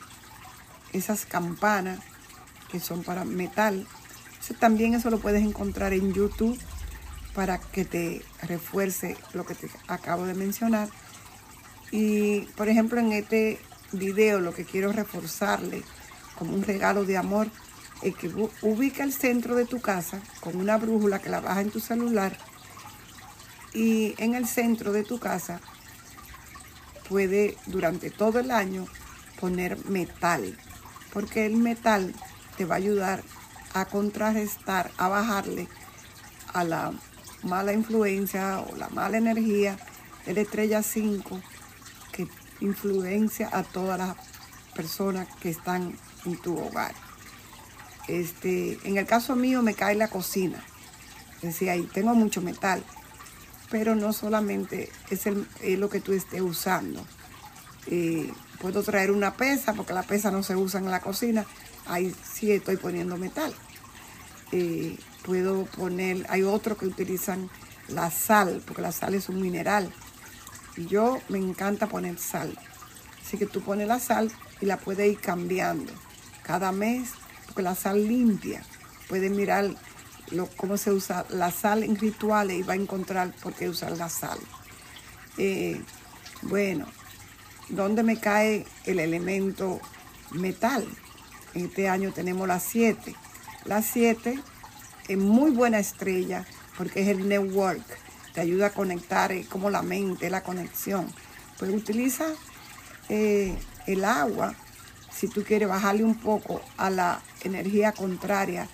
esas 0.93 1.25
campanas 1.25 1.99
que 2.71 2.79
son 2.79 3.03
para 3.03 3.25
metal. 3.25 3.87
también 4.59 4.93
eso 4.93 5.09
lo 5.09 5.19
puedes 5.19 5.43
encontrar 5.43 5.93
en 5.93 6.13
YouTube 6.13 6.59
para 7.33 7.59
que 7.59 7.85
te 7.85 8.21
refuerce 8.41 9.17
lo 9.33 9.45
que 9.45 9.55
te 9.55 9.69
acabo 9.87 10.25
de 10.25 10.33
mencionar. 10.33 10.89
Y 11.91 12.41
por 12.57 12.69
ejemplo 12.69 12.99
en 12.99 13.13
este 13.13 13.59
video 13.93 14.39
lo 14.39 14.53
que 14.53 14.65
quiero 14.65 14.91
reforzarle 14.91 15.83
como 16.37 16.53
un 16.53 16.63
regalo 16.63 17.05
de 17.05 17.17
amor 17.17 17.47
es 18.01 18.15
que 18.15 18.29
ubica 18.61 19.03
el 19.03 19.13
centro 19.13 19.55
de 19.55 19.65
tu 19.65 19.79
casa 19.79 20.19
con 20.41 20.57
una 20.57 20.77
brújula 20.77 21.19
que 21.19 21.29
la 21.29 21.39
baja 21.39 21.61
en 21.61 21.71
tu 21.71 21.79
celular 21.79 22.37
y 23.73 24.13
en 24.17 24.35
el 24.35 24.47
centro 24.47 24.91
de 24.91 25.03
tu 25.03 25.19
casa 25.19 25.61
puede 27.07 27.57
durante 27.67 28.09
todo 28.09 28.39
el 28.39 28.51
año 28.51 28.85
poner 29.39 29.83
metal 29.85 30.57
porque 31.13 31.45
el 31.45 31.55
metal 31.55 32.13
te 32.57 32.65
va 32.65 32.75
a 32.75 32.77
ayudar 32.79 33.23
a 33.73 33.85
contrarrestar, 33.85 34.91
a 34.97 35.07
bajarle 35.07 35.67
a 36.53 36.63
la 36.63 36.93
mala 37.43 37.73
influencia 37.73 38.59
o 38.59 38.75
la 38.75 38.89
mala 38.89 39.17
energía 39.17 39.77
de 40.25 40.33
la 40.33 40.41
estrella 40.41 40.83
5 40.83 41.39
que 41.39 41.52
influencia 42.59 43.49
a 43.51 43.63
todas 43.63 43.97
las 43.97 44.15
personas 44.75 45.27
que 45.41 45.49
están 45.49 45.97
en 46.25 46.37
tu 46.37 46.57
hogar. 46.57 46.93
Este, 48.07 48.79
en 48.83 48.97
el 48.97 49.05
caso 49.05 49.35
mío 49.35 49.61
me 49.61 49.73
cae 49.73 49.95
la 49.95 50.07
cocina. 50.07 50.63
Decía, 51.41 51.73
ahí 51.73 51.83
tengo 51.93 52.13
mucho 52.15 52.41
metal, 52.41 52.83
pero 53.69 53.95
no 53.95 54.13
solamente 54.13 54.89
es, 55.09 55.25
lo 55.77 55.89
que 55.89 55.99
tú 55.99 56.13
estés 56.13 56.41
usando. 56.41 57.05
Eh, 57.87 58.31
puedo 58.59 58.81
traer 58.83 59.11
una 59.11 59.33
pesa, 59.33 59.73
porque 59.73 59.93
la 59.93 60.03
pesa 60.03 60.31
no 60.31 60.43
se 60.43 60.55
usa 60.55 60.79
en 60.79 60.89
la 60.89 61.01
cocina, 61.01 61.45
ahí 61.85 62.15
sí 62.23 62.51
estoy 62.51 62.77
poniendo 62.77 63.17
metal. 63.17 63.53
Eh, 64.51 64.97
puedo 65.25 65.65
poner, 65.65 66.25
hay 66.29 66.43
otros 66.43 66.77
que 66.77 66.85
utilizan 66.85 67.49
la 67.87 68.09
sal, 68.11 68.61
porque 68.65 68.81
la 68.81 68.91
sal 68.91 69.15
es 69.15 69.27
un 69.29 69.41
mineral. 69.41 69.91
Yo 70.77 71.19
me 71.29 71.37
encanta 71.37 71.87
poner 71.87 72.17
sal. 72.17 72.57
Así 73.21 73.37
que 73.37 73.45
tú 73.45 73.61
pones 73.61 73.87
la 73.87 73.99
sal 73.99 74.31
y 74.61 74.65
la 74.65 74.77
puedes 74.77 75.11
ir 75.11 75.19
cambiando 75.19 75.91
cada 76.43 76.71
mes, 76.71 77.11
porque 77.45 77.61
la 77.61 77.75
sal 77.75 78.07
limpia. 78.07 78.63
Puedes 79.07 79.31
mirar 79.31 79.75
cómo 80.57 80.77
se 80.77 80.91
usa 80.91 81.25
la 81.29 81.51
sal 81.51 81.83
en 81.83 81.95
rituales 81.95 82.59
y 82.59 82.63
va 82.63 82.73
a 82.73 82.77
encontrar 82.77 83.31
por 83.41 83.53
qué 83.53 83.69
usar 83.69 83.91
la 83.97 84.09
sal. 84.09 84.37
Eh, 85.37 85.81
bueno, 86.43 86.85
¿dónde 87.69 88.03
me 88.03 88.19
cae 88.19 88.65
el 88.85 88.99
elemento 88.99 89.79
metal? 90.31 90.85
Este 91.53 91.87
año 91.87 92.11
tenemos 92.11 92.47
la 92.47 92.59
7. 92.59 93.15
La 93.65 93.81
7 93.81 94.39
es 95.07 95.17
muy 95.17 95.51
buena 95.51 95.79
estrella 95.79 96.45
porque 96.77 97.01
es 97.01 97.07
el 97.09 97.27
network. 97.27 97.83
Te 98.33 98.41
ayuda 98.41 98.67
a 98.67 98.69
conectar 98.71 99.31
eh, 99.31 99.45
como 99.49 99.69
la 99.69 99.81
mente, 99.81 100.29
la 100.29 100.43
conexión. 100.43 101.07
Pues 101.59 101.71
utiliza 101.71 102.25
eh, 103.09 103.57
el 103.87 104.05
agua 104.05 104.55
si 105.11 105.27
tú 105.27 105.43
quieres 105.43 105.69
bajarle 105.69 106.03
un 106.03 106.15
poco 106.15 106.61
a 106.77 106.89
la 106.89 107.21
energía 107.43 107.91
contraria 107.91 108.67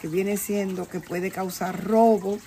que 0.00 0.08
viene 0.08 0.36
siendo 0.36 0.88
que 0.88 1.00
puede 1.00 1.30
causar 1.30 1.84
robo, 1.84 2.38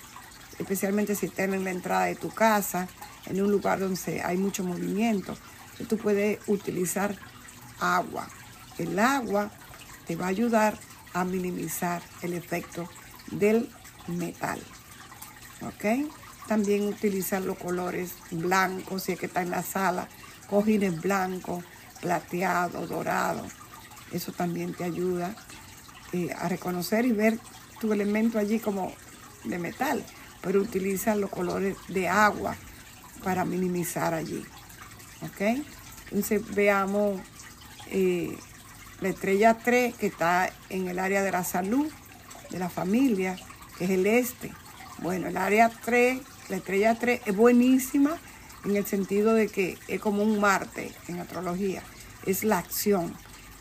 especialmente 0.58 1.14
si 1.14 1.26
estás 1.26 1.48
en 1.48 1.64
la 1.64 1.70
entrada 1.70 2.04
de 2.04 2.14
tu 2.14 2.30
casa, 2.30 2.88
en 3.26 3.40
un 3.40 3.50
lugar 3.50 3.78
donde 3.78 4.22
hay 4.22 4.36
mucho 4.36 4.64
movimiento. 4.64 5.36
Tú 5.88 5.96
puedes 5.98 6.38
utilizar 6.46 7.16
agua. 7.80 8.28
El 8.78 8.98
agua 8.98 9.50
te 10.06 10.16
va 10.16 10.26
a 10.26 10.28
ayudar 10.28 10.78
a 11.12 11.24
minimizar 11.24 12.02
el 12.22 12.34
efecto 12.34 12.88
del 13.30 13.70
metal. 14.06 14.60
¿Ok? 15.62 16.10
También 16.46 16.84
utilizar 16.84 17.42
los 17.42 17.58
colores 17.58 18.12
blancos, 18.30 19.04
si 19.04 19.12
es 19.12 19.18
que 19.18 19.26
está 19.26 19.42
en 19.42 19.50
la 19.50 19.62
sala, 19.62 20.08
cojines 20.48 21.00
blancos, 21.00 21.64
plateado, 22.00 22.86
dorado. 22.86 23.44
Eso 24.12 24.32
también 24.32 24.74
te 24.74 24.84
ayuda 24.84 25.34
eh, 26.12 26.30
a 26.38 26.48
reconocer 26.48 27.04
y 27.04 27.12
ver 27.12 27.38
tu 27.80 27.92
elemento 27.92 28.38
allí 28.38 28.60
como 28.60 28.92
de 29.44 29.58
metal, 29.58 30.04
pero 30.40 30.60
utiliza 30.60 31.16
los 31.16 31.30
colores 31.30 31.76
de 31.88 32.08
agua 32.08 32.56
para 33.24 33.44
minimizar 33.44 34.14
allí. 34.14 34.44
¿Ok? 35.22 35.64
Entonces 36.10 36.42
veamos 36.54 37.20
eh, 37.90 38.36
la 39.00 39.08
estrella 39.08 39.58
3 39.62 39.94
que 39.94 40.06
está 40.06 40.50
en 40.70 40.88
el 40.88 40.98
área 40.98 41.22
de 41.22 41.32
la 41.32 41.44
salud, 41.44 41.90
de 42.50 42.58
la 42.58 42.68
familia, 42.68 43.36
que 43.76 43.84
es 43.84 43.90
el 43.90 44.06
este. 44.06 44.52
Bueno, 44.98 45.28
el 45.28 45.36
área 45.36 45.70
3, 45.84 46.20
la 46.48 46.56
estrella 46.56 46.96
3 46.98 47.22
es 47.26 47.36
buenísima 47.36 48.16
en 48.64 48.76
el 48.76 48.86
sentido 48.86 49.34
de 49.34 49.48
que 49.48 49.78
es 49.88 50.00
como 50.00 50.22
un 50.22 50.40
Marte 50.40 50.92
en 51.08 51.20
astrología. 51.20 51.82
Es 52.24 52.44
la 52.44 52.58
acción, 52.58 53.14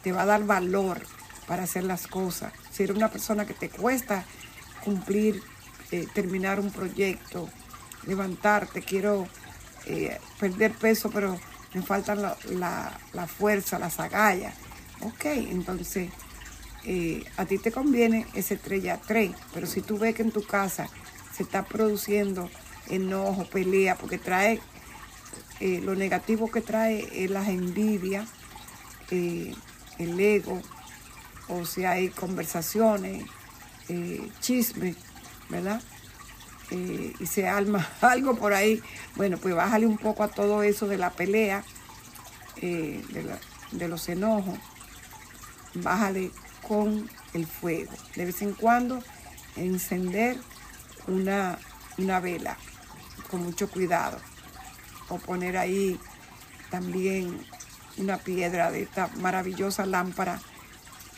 te 0.04 0.12
va 0.12 0.24
a 0.24 0.26
dar 0.26 0.46
valor 0.46 1.02
para 1.48 1.64
hacer 1.64 1.84
las 1.84 2.08
cosas. 2.08 2.54
Si 2.72 2.84
eres 2.84 2.96
una 2.96 3.10
persona 3.10 3.46
que 3.46 3.54
te 3.54 3.70
cuesta 3.70 4.26
cumplir, 4.84 5.42
eh, 5.92 6.08
terminar 6.14 6.60
un 6.60 6.72
proyecto, 6.72 7.50
levantarte, 8.06 8.82
quiero 8.82 9.28
eh, 9.86 10.20
perder 10.40 10.74
peso, 10.74 11.10
pero 11.12 11.40
me 11.74 11.82
faltan 11.82 12.22
la, 12.22 13.28
fuerza, 13.28 13.80
las 13.80 14.00
agallas. 14.00 14.54
Ok, 15.02 15.26
entonces 15.26 16.10
eh, 16.86 17.24
a 17.38 17.46
ti 17.46 17.58
te 17.58 17.72
conviene 17.72 18.26
esa 18.34 18.54
estrella 18.54 19.00
3, 19.06 19.32
pero 19.54 19.68
si 19.68 19.82
tú 19.82 19.98
ves 19.98 20.16
que 20.16 20.24
en 20.24 20.32
tu 20.32 20.44
casa 20.44 20.88
se 21.36 21.44
está 21.44 21.66
produciendo 21.66 22.50
enojo, 22.90 23.46
pelea, 23.46 23.96
porque 23.96 24.18
trae, 24.18 24.62
eh, 25.60 25.82
lo 25.84 25.96
negativo 25.96 26.52
que 26.52 26.62
trae 26.62 27.08
es 27.24 27.30
las 27.30 27.48
envidias, 27.48 28.30
eh, 29.12 29.54
el 29.98 30.20
ego, 30.20 30.62
o 31.48 31.66
si 31.66 31.86
hay 31.86 32.10
conversaciones, 32.10 33.26
chismes, 34.40 34.96
¿verdad? 35.50 35.82
y 36.72 37.28
se 37.28 37.48
alma 37.48 37.88
algo 38.02 38.36
por 38.36 38.54
ahí, 38.54 38.82
bueno, 39.16 39.38
pues 39.38 39.54
bájale 39.54 39.86
un 39.86 40.00
poco 40.00 40.24
a 40.24 40.28
todo 40.28 40.64
eso 40.64 40.88
de 40.88 40.98
la 40.98 41.12
pelea, 41.12 41.64
de 42.60 43.88
los 43.88 44.10
enojos, 44.10 44.58
bájale 45.76 46.32
con 46.68 47.08
el 47.34 47.46
fuego. 47.46 47.92
De 48.16 48.26
vez 48.26 48.42
en 48.42 48.54
cuando 48.54 49.04
encender 49.56 50.38
una, 51.08 51.60
vela 52.20 52.58
con 53.30 53.44
mucho 53.44 53.70
cuidado. 53.70 54.18
O 55.10 55.18
poner 55.18 55.58
ahí 55.58 56.00
también 56.70 57.40
una 57.98 58.18
piedra 58.18 58.72
de 58.72 58.84
esta 58.84 59.08
maravillosa 59.18 59.86
lámpara 59.86 60.42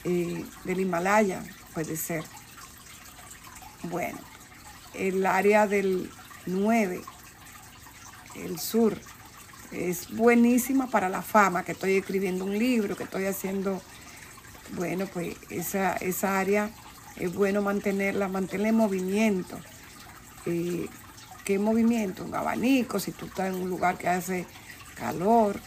eh, 0.03 0.45
del 0.63 0.79
Himalaya, 0.79 1.43
puede 1.73 1.97
ser. 1.97 2.23
Bueno, 3.83 4.19
el 4.93 5.25
área 5.25 5.67
del 5.67 6.11
9, 6.45 7.01
el 8.35 8.59
sur, 8.59 8.99
es 9.71 10.15
buenísima 10.15 10.87
para 10.87 11.09
la 11.09 11.21
fama, 11.21 11.63
que 11.63 11.73
estoy 11.73 11.97
escribiendo 11.97 12.45
un 12.45 12.57
libro, 12.57 12.95
que 12.95 13.03
estoy 13.03 13.25
haciendo, 13.25 13.81
bueno, 14.75 15.07
pues 15.07 15.35
esa, 15.49 15.93
esa 15.93 16.39
área 16.39 16.69
es 17.17 17.33
bueno 17.33 17.61
mantenerla, 17.61 18.27
mantenerla 18.27 18.69
en 18.69 18.75
movimiento. 18.75 19.59
Eh, 20.45 20.87
¿Qué 21.47 21.59
movimiento? 21.59 22.25
Un 22.25 22.35
abanico, 22.35 22.99
si 22.99 23.13
tú 23.13 23.27
estás 23.27 23.55
en 23.55 23.61
un 23.61 23.69
lugar 23.69 23.97
que 23.97 24.09
hace 24.09 24.45
calor, 24.99 25.57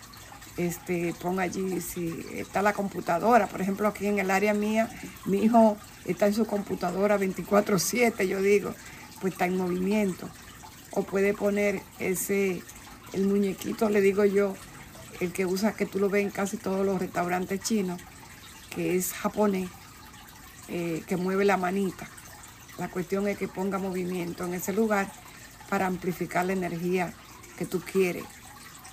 este, 0.59 1.14
pon 1.19 1.40
allí, 1.40 1.81
si 1.81 2.23
está 2.35 2.61
la 2.61 2.75
computadora, 2.75 3.47
por 3.47 3.62
ejemplo, 3.62 3.88
aquí 3.88 4.07
en 4.07 4.19
el 4.19 4.31
área 4.31 4.53
mía, 4.53 4.90
mi 5.25 5.38
hijo 5.38 5.79
está 6.05 6.27
en 6.27 6.35
su 6.35 6.45
computadora 6.45 7.16
24/7, 7.16 8.29
yo 8.29 8.43
digo, 8.43 8.75
pues 9.23 9.33
está 9.33 9.47
en 9.47 9.57
movimiento. 9.57 10.29
O 10.90 11.05
puede 11.05 11.33
poner 11.33 11.81
ese 11.99 12.62
el 13.14 13.27
muñequito, 13.27 13.88
le 13.88 14.03
digo 14.03 14.27
yo, 14.27 14.53
el 15.21 15.33
que 15.33 15.47
usa, 15.47 15.73
que 15.73 15.87
tú 15.87 15.99
lo 15.99 16.11
ves 16.11 16.27
en 16.27 16.31
casi 16.31 16.59
todos 16.59 16.85
los 16.85 16.99
restaurantes 16.99 17.59
chinos, 17.59 17.99
que 18.69 18.97
es 18.97 19.14
japonés, 19.14 19.71
eh, 20.69 21.03
que 21.07 21.16
mueve 21.16 21.47
la 21.47 21.57
manita. 21.57 22.07
La 22.77 22.90
cuestión 22.90 23.27
es 23.29 23.38
que 23.38 23.49
ponga 23.49 23.79
movimiento 23.79 24.45
en 24.45 24.53
ese 24.53 24.75
lugar 24.75 25.11
para 25.70 25.87
amplificar 25.87 26.44
la 26.44 26.52
energía 26.52 27.14
que 27.56 27.64
tú 27.64 27.80
quieres. 27.80 28.24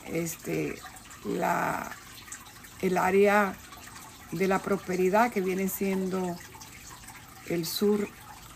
Este, 0.05 0.79
la, 1.25 1.91
el 2.81 2.97
área 2.97 3.55
de 4.31 4.47
la 4.47 4.59
prosperidad 4.59 5.31
que 5.31 5.41
viene 5.41 5.67
siendo 5.67 6.37
el 7.47 7.65
sur 7.65 8.07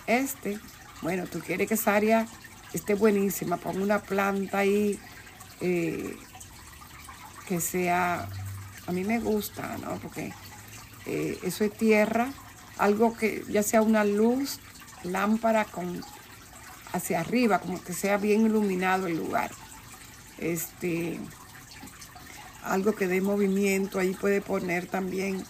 este. 0.08 0.60
Bueno, 1.02 1.26
tú 1.26 1.40
quieres 1.40 1.68
que 1.68 1.74
esa 1.74 1.96
área 1.96 2.28
esté 2.74 2.94
buenísima, 2.94 3.58
pon 3.58 3.82
una 3.82 4.00
planta 4.00 4.60
ahí 4.60 5.00
eh, 5.60 6.16
que 7.48 7.60
sea, 7.60 8.30
a 8.88 8.92
mí 8.92 9.04
me 9.04 9.20
gusta, 9.20 9.78
¿no? 9.82 9.96
Porque 9.96 10.32
eh, 11.06 11.40
eso 11.44 11.64
es 11.64 11.76
tierra, 11.76 12.32
algo 12.78 13.16
que 13.18 13.44
ya 13.50 13.64
sea 13.64 13.82
una 13.82 14.04
luz, 14.06 14.60
lámpara 15.04 15.66
con 15.66 16.02
hacia 16.94 17.22
arriba, 17.22 17.60
como 17.60 17.82
que 17.84 17.94
sea 17.94 18.18
bien 18.18 18.46
iluminado 18.46 19.08
el 19.08 19.18
lugar. 19.18 19.52
Este, 20.38 21.20
algo 22.64 22.94
que 22.94 23.08
dé 23.08 23.22
movimiento, 23.22 24.00
ahí 24.00 24.14
puede 24.14 24.42
poner 24.42 24.88
también 24.88 25.44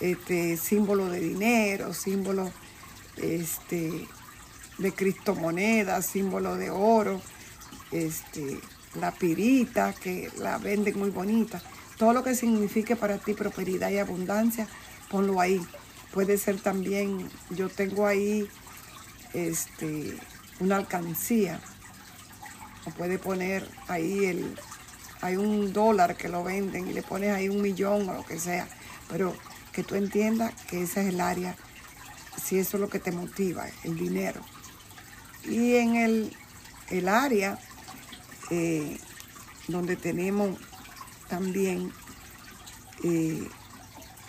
este 0.00 0.56
símbolo 0.56 1.08
de 1.08 1.20
dinero, 1.20 1.92
símbolo 1.92 2.50
este, 3.16 4.06
de 4.78 4.92
cristomonedas, 4.92 6.06
símbolo 6.06 6.56
de 6.56 6.70
oro, 6.70 7.20
este, 7.92 8.58
la 8.94 9.12
pirita, 9.12 9.92
que 9.92 10.30
la 10.38 10.58
venden 10.58 10.98
muy 10.98 11.10
bonita. 11.10 11.62
Todo 11.98 12.14
lo 12.14 12.24
que 12.24 12.34
signifique 12.34 12.96
para 12.96 13.18
ti 13.18 13.34
prosperidad 13.34 13.90
y 13.90 13.98
abundancia, 13.98 14.66
ponlo 15.10 15.40
ahí. 15.40 15.60
Puede 16.12 16.38
ser 16.38 16.60
también, 16.60 17.28
yo 17.50 17.68
tengo 17.68 18.06
ahí 18.06 18.48
este, 19.34 20.16
una 20.60 20.76
alcancía. 20.76 21.60
O 22.86 22.90
puede 22.90 23.18
poner 23.18 23.68
ahí 23.88 24.24
el, 24.26 24.56
hay 25.20 25.36
un 25.36 25.72
dólar 25.72 26.16
que 26.16 26.28
lo 26.28 26.44
venden 26.44 26.88
y 26.88 26.92
le 26.92 27.02
pones 27.02 27.32
ahí 27.32 27.48
un 27.48 27.60
millón 27.60 28.08
o 28.08 28.14
lo 28.14 28.24
que 28.24 28.38
sea. 28.38 28.68
Pero 29.08 29.34
que 29.72 29.82
tú 29.82 29.94
entiendas 29.94 30.54
que 30.68 30.82
esa 30.82 31.02
es 31.02 31.08
el 31.08 31.20
área, 31.20 31.56
si 32.42 32.58
eso 32.58 32.76
es 32.76 32.80
lo 32.80 32.88
que 32.88 32.98
te 32.98 33.12
motiva, 33.12 33.66
el 33.84 33.96
dinero. 33.96 34.40
Y 35.44 35.76
en 35.76 35.96
el, 35.96 36.36
el 36.88 37.08
área 37.08 37.58
eh, 38.50 38.98
donde 39.68 39.96
tenemos 39.96 40.58
también 41.28 41.92
eh, 43.04 43.46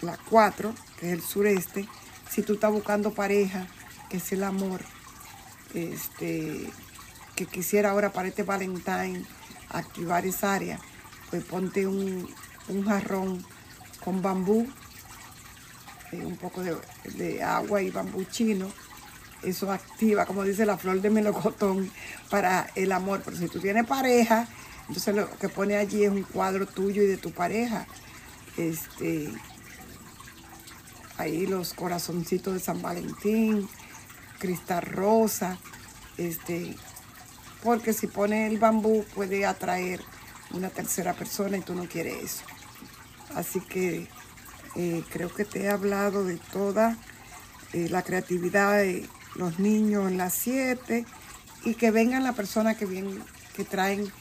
la 0.02 0.18
4, 0.30 0.74
que 1.00 1.08
es 1.08 1.14
el 1.14 1.22
sureste, 1.22 1.88
si 2.30 2.44
tú 2.44 2.54
estás 2.54 2.72
buscando 2.72 3.14
pareja, 3.14 3.68
que 4.10 4.18
es 4.18 4.32
el 4.32 4.44
amor, 4.44 4.82
este, 5.74 6.70
que 7.36 7.46
quisiera 7.46 7.92
ahora 7.92 8.12
para 8.12 8.28
este 8.28 8.44
Valentine 8.44 9.26
activar 9.70 10.26
esa 10.26 10.54
área, 10.54 10.80
pues 11.30 11.44
ponte 11.44 11.88
un, 11.88 12.28
jarrón 12.86 13.46
con 14.04 14.22
bambú, 14.22 14.68
eh, 16.12 16.26
un 16.26 16.38
poco 16.38 16.64
de, 16.64 16.76
de 17.16 17.44
agua 17.44 17.82
y 17.82 17.90
bambú 17.90 18.24
chino, 18.26 18.72
eso 19.44 19.72
activa, 19.72 20.26
como 20.26 20.44
dice 20.44 20.66
la 20.66 20.78
flor 20.78 21.02
de 21.02 21.10
melocotón, 21.10 21.92
para 22.30 22.70
el 22.76 22.92
amor. 22.92 23.22
Pero 23.26 23.38
si 23.38 23.48
tú 23.48 23.60
tienes 23.60 23.86
pareja, 23.86 24.48
entonces 24.88 25.16
lo 25.16 25.30
que 25.38 25.50
pone 25.50 25.78
allí 25.78 26.04
es 26.04 26.12
un 26.12 26.24
cuadro 26.24 26.66
tuyo 26.68 27.02
y 27.04 27.08
de 27.08 27.18
tu 27.18 27.32
pareja. 27.32 27.88
Este, 28.58 29.32
ahí 31.18 31.48
los 31.48 31.74
corazoncitos 31.74 32.54
de 32.54 32.60
San 32.60 32.82
Valentín, 32.82 33.68
cristal 34.42 34.82
rosa, 34.82 35.60
este, 36.18 36.76
porque 37.64 37.94
si 37.94 38.08
pone 38.08 38.48
el 38.48 38.58
bambú 38.58 39.06
puede 39.14 39.46
atraer 39.46 40.02
una 40.50 40.70
tercera 40.70 41.14
persona 41.14 41.58
y 41.58 41.62
tú 41.62 41.76
no 41.76 41.88
quieres 41.88 42.24
eso. 42.24 42.44
Así 43.36 43.62
que 43.62 44.08
eh, 44.76 45.04
creo 45.12 45.32
que 45.34 45.46
te 45.46 45.62
he 45.62 45.70
hablado 45.70 46.26
de 46.26 46.38
toda 46.52 46.98
eh, 47.74 47.88
la 47.90 48.02
creatividad 48.02 48.78
de 48.78 49.08
los 49.36 49.60
niños 49.60 50.10
en 50.10 50.18
las 50.18 50.34
7 50.34 51.06
y 51.64 51.76
que 51.76 51.92
vengan 51.92 52.24
las 52.24 52.36
personas 52.36 52.78
que, 52.78 52.88
vienen, 52.88 53.24
que 53.56 53.64
traen 53.64 54.12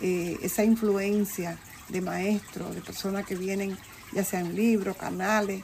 eh, 0.00 0.38
esa 0.42 0.64
influencia 0.64 1.56
de 1.88 2.00
maestros, 2.00 2.74
de 2.74 2.80
personas 2.80 3.24
que 3.24 3.36
vienen 3.36 3.78
ya 4.12 4.24
sean 4.24 4.56
libros, 4.56 4.96
canales, 4.96 5.62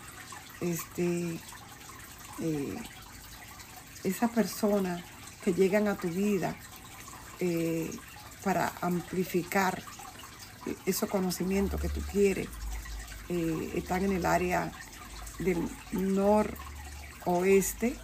este, 0.60 1.38
esas 4.04 4.30
personas 4.30 5.02
que 5.44 5.52
llegan 5.52 5.88
a 5.88 5.96
tu 5.96 6.08
vida 6.08 6.56
eh, 7.40 7.90
para 8.42 8.72
amplificar 8.80 9.82
esos 10.86 11.08
conocimientos 11.08 11.80
que 11.80 11.88
tú 11.88 12.00
quieres, 12.12 12.48
están 13.74 14.04
en 14.04 14.12
el 14.12 14.26
área 14.26 14.70
del 15.38 15.68
noroeste 15.92 17.96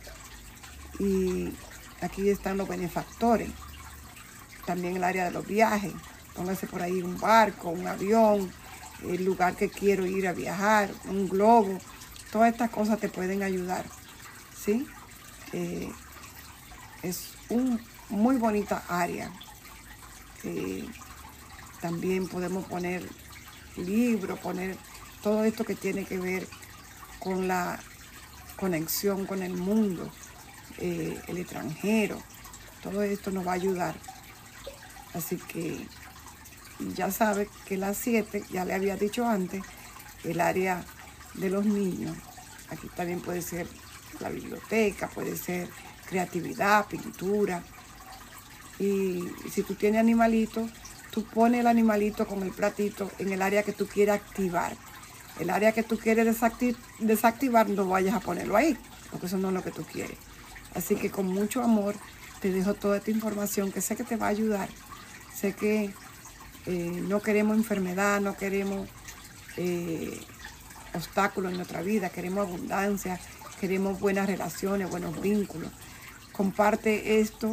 y 0.98 1.52
aquí 2.00 2.28
están 2.28 2.56
los 2.56 2.68
benefactores. 2.68 3.50
También 4.66 4.96
el 4.96 5.04
área 5.04 5.24
de 5.24 5.30
los 5.30 5.46
viajes. 5.46 5.92
Póngase 6.34 6.66
por 6.66 6.82
ahí 6.82 7.02
un 7.02 7.18
barco, 7.18 7.70
un 7.70 7.86
avión, 7.86 8.50
el 9.02 9.24
lugar 9.24 9.56
que 9.56 9.68
quiero 9.68 10.06
ir 10.06 10.26
a 10.26 10.32
viajar, 10.32 10.90
un 11.06 11.28
globo. 11.28 11.78
Todas 12.32 12.52
estas 12.52 12.70
cosas 12.70 12.98
te 12.98 13.08
pueden 13.08 13.42
ayudar. 13.42 13.84
¿Sí? 14.56 14.86
Eh, 15.54 15.88
es 17.04 17.30
un 17.48 17.80
muy 18.08 18.36
bonita 18.36 18.82
área. 18.88 19.30
También 21.80 22.26
podemos 22.26 22.64
poner 22.64 23.08
libros, 23.76 24.38
poner 24.40 24.76
todo 25.22 25.44
esto 25.44 25.64
que 25.64 25.76
tiene 25.76 26.04
que 26.04 26.18
ver 26.18 26.48
con 27.20 27.46
la 27.46 27.78
conexión 28.56 29.26
con 29.26 29.42
el 29.42 29.54
mundo, 29.54 30.10
eh, 30.78 31.20
el 31.28 31.38
extranjero. 31.38 32.20
Todo 32.82 33.02
esto 33.02 33.30
nos 33.30 33.46
va 33.46 33.52
a 33.52 33.54
ayudar. 33.54 33.94
Así 35.14 35.36
que 35.36 35.86
ya 36.96 37.12
sabe 37.12 37.48
que 37.66 37.76
las 37.76 37.96
7, 37.98 38.42
ya 38.50 38.64
le 38.64 38.74
había 38.74 38.96
dicho 38.96 39.24
antes, 39.24 39.62
el 40.24 40.40
área 40.40 40.84
de 41.34 41.48
los 41.48 41.64
niños. 41.64 42.16
Aquí 42.70 42.88
también 42.96 43.20
puede 43.20 43.40
ser 43.40 43.68
la 44.20 44.28
biblioteca, 44.28 45.08
puede 45.08 45.36
ser 45.36 45.68
creatividad, 46.08 46.86
pintura. 46.86 47.62
Y 48.78 49.22
si 49.50 49.62
tú 49.62 49.74
tienes 49.74 50.00
animalitos, 50.00 50.70
tú 51.10 51.24
pones 51.24 51.60
el 51.60 51.66
animalito 51.66 52.26
con 52.26 52.42
el 52.42 52.50
platito 52.50 53.10
en 53.18 53.32
el 53.32 53.42
área 53.42 53.62
que 53.62 53.72
tú 53.72 53.86
quieres 53.86 54.16
activar. 54.16 54.76
El 55.38 55.50
área 55.50 55.72
que 55.72 55.82
tú 55.82 55.98
quieres 55.98 56.36
desactivar, 56.98 57.68
no 57.68 57.88
vayas 57.88 58.14
a 58.14 58.20
ponerlo 58.20 58.56
ahí, 58.56 58.76
porque 59.10 59.26
eso 59.26 59.36
no 59.36 59.48
es 59.48 59.54
lo 59.54 59.62
que 59.62 59.70
tú 59.70 59.84
quieres. 59.84 60.16
Así 60.74 60.96
que 60.96 61.10
con 61.10 61.26
mucho 61.26 61.62
amor 61.62 61.94
te 62.40 62.50
dejo 62.50 62.74
toda 62.74 62.98
esta 62.98 63.10
información 63.10 63.72
que 63.72 63.80
sé 63.80 63.96
que 63.96 64.04
te 64.04 64.16
va 64.16 64.26
a 64.26 64.30
ayudar. 64.30 64.68
Sé 65.34 65.52
que 65.54 65.92
eh, 66.66 67.02
no 67.08 67.20
queremos 67.20 67.56
enfermedad, 67.56 68.20
no 68.20 68.36
queremos 68.36 68.88
eh, 69.56 70.20
obstáculos 70.94 71.50
en 71.50 71.58
nuestra 71.58 71.82
vida, 71.82 72.08
queremos 72.10 72.46
abundancia, 72.46 73.20
queremos 73.64 73.98
buenas 73.98 74.26
relaciones, 74.26 74.90
buenos 74.90 75.18
vínculos. 75.22 75.70
Comparte 76.32 77.18
esto 77.20 77.50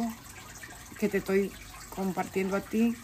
que 0.98 1.08
te 1.08 1.18
estoy 1.18 1.50
compartiendo 1.88 2.54
a 2.54 2.60
ti. 2.60 2.94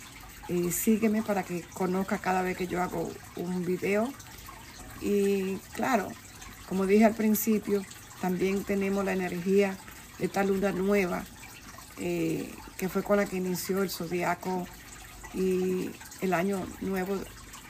y 0.47 0.73
sígueme 0.73 1.23
para 1.23 1.43
que 1.43 1.63
conozca 1.73 2.19
cada 2.19 2.43
vez 2.43 2.55
que 2.59 2.67
yo 2.67 2.83
hago 2.83 3.11
un 3.37 3.65
video. 3.65 4.13
Y 5.01 5.57
claro, 5.73 6.09
como 6.69 6.85
dije 6.85 7.07
al 7.07 7.15
principio, 7.15 7.83
también 8.21 8.63
tenemos 8.65 9.07
la 9.07 9.15
energía 9.15 9.75
esta 10.19 10.45
luna 10.45 10.73
nueva, 10.73 11.25
eh, 11.97 12.53
que 12.77 12.91
fue 12.91 13.03
con 13.03 13.17
la 13.17 13.25
que 13.25 13.37
inició 13.37 13.83
el 13.83 13.89
zodiaco 13.89 14.67
y 15.33 15.91
el 16.21 16.35
año 16.35 16.67
nuevo 16.83 17.17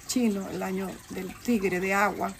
chino, 0.08 0.48
el 0.50 0.64
año 0.64 0.88
del 1.10 1.32
tigre 1.42 1.78
de 1.78 1.94
agua, 1.94 2.32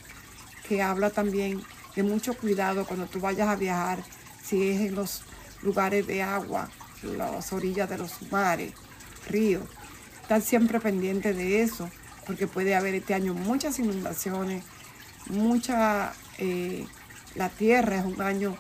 que 0.69 0.83
habla 0.83 1.11
también 1.11 1.63
de 1.95 2.03
mucho 2.03 2.35
cuidado 2.35 2.87
cuando 2.87 3.07
tú 3.07 3.21
vayas 3.21 3.49
a 3.49 3.57
viajar, 3.57 4.03
si 4.43 4.69
es 4.69 4.81
en 4.81 4.95
los 4.95 5.23
lugares 5.63 6.07
de 6.07 6.23
agua, 6.23 6.71
las 7.03 7.53
orillas 7.53 7.89
de 7.89 7.99
los 7.99 8.31
mares, 8.31 8.73
ríos. 9.29 9.65
Estar 10.23 10.41
siempre 10.43 10.81
pendiente 10.81 11.33
de 11.33 11.63
eso, 11.63 11.91
porque 12.27 12.47
puede 12.47 12.75
haber 12.75 12.95
este 12.95 13.15
año 13.15 13.35
muchas 13.35 13.79
inundaciones, 13.79 14.65
mucha... 15.27 16.13
Eh, 16.39 16.87
la 17.35 17.49
tierra 17.51 17.99
es 17.99 18.05
un 18.05 18.21
año 18.21 18.57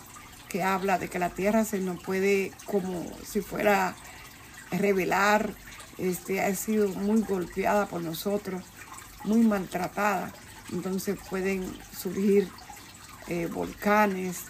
que 0.49 0.63
habla 0.63 0.99
de 0.99 1.09
que 1.09 1.19
la 1.19 1.31
tierra 1.31 1.65
se 1.65 1.81
nos 1.81 2.03
puede 2.03 2.53
como 2.65 3.05
si 3.25 3.41
fuera 3.41 3.97
revelar, 4.71 5.53
este, 5.99 6.41
ha 6.41 6.55
sido 6.55 6.89
muy 6.89 7.23
golpeada 7.23 7.87
por 7.87 8.03
nosotros, 8.03 8.63
muy 9.25 9.41
maltratada. 9.41 10.33
Entonces 10.73 11.19
pueden 11.29 11.65
surgir 11.97 12.49
eh, 13.29 13.47
volcanes, 13.47 14.45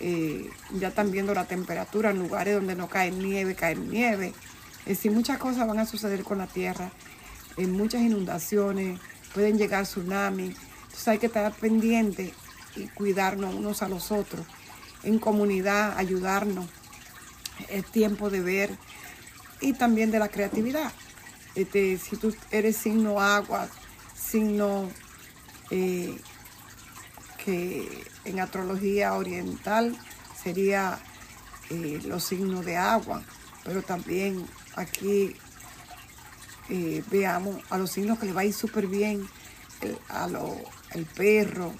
eh, 0.00 0.48
ya 0.74 0.88
están 0.88 1.10
viendo 1.10 1.34
la 1.34 1.46
temperatura 1.46 2.10
en 2.10 2.18
lugares 2.18 2.54
donde 2.54 2.76
no 2.76 2.88
cae 2.88 3.10
nieve, 3.10 3.54
cae 3.54 3.74
nieve. 3.74 4.32
Es 4.80 4.98
decir, 4.98 5.12
muchas 5.12 5.38
cosas 5.38 5.66
van 5.66 5.78
a 5.78 5.86
suceder 5.86 6.22
con 6.22 6.38
la 6.38 6.46
tierra, 6.46 6.90
en 7.56 7.72
muchas 7.72 8.02
inundaciones, 8.02 9.00
pueden 9.34 9.58
llegar 9.58 9.84
tsunamis. 9.84 10.56
Entonces 10.82 11.08
hay 11.08 11.18
que 11.18 11.26
estar 11.26 11.52
pendiente 11.52 12.32
y 12.76 12.86
cuidarnos 12.88 13.54
unos 13.54 13.82
a 13.82 13.88
los 13.88 14.12
otros. 14.12 14.46
En 15.02 15.18
comunidad, 15.18 15.96
ayudarnos. 15.96 16.66
Es 17.68 17.84
tiempo 17.86 18.30
de 18.30 18.40
ver 18.40 18.70
y 19.60 19.72
también 19.72 20.10
de 20.10 20.18
la 20.18 20.28
creatividad. 20.28 20.92
Este, 21.54 21.98
si 21.98 22.16
tú 22.16 22.34
eres 22.50 22.76
signo 22.76 23.20
agua, 23.20 23.68
signo 24.14 24.88
eh, 25.70 26.16
que 27.44 28.04
en 28.24 28.40
astrología 28.40 29.14
oriental 29.14 29.96
sería 30.42 30.98
eh, 31.70 32.00
los 32.04 32.24
signos 32.24 32.64
de 32.64 32.76
agua, 32.76 33.22
pero 33.64 33.82
también 33.82 34.46
aquí 34.76 35.36
eh, 36.68 37.02
veamos 37.10 37.62
a 37.70 37.78
los 37.78 37.90
signos 37.90 38.18
que 38.18 38.26
le 38.26 38.32
va 38.32 38.42
a 38.42 38.44
ir 38.44 38.54
súper 38.54 38.86
bien, 38.86 39.28
el, 39.80 39.98
a 40.08 40.28
el 40.94 41.06
perro, 41.06 41.72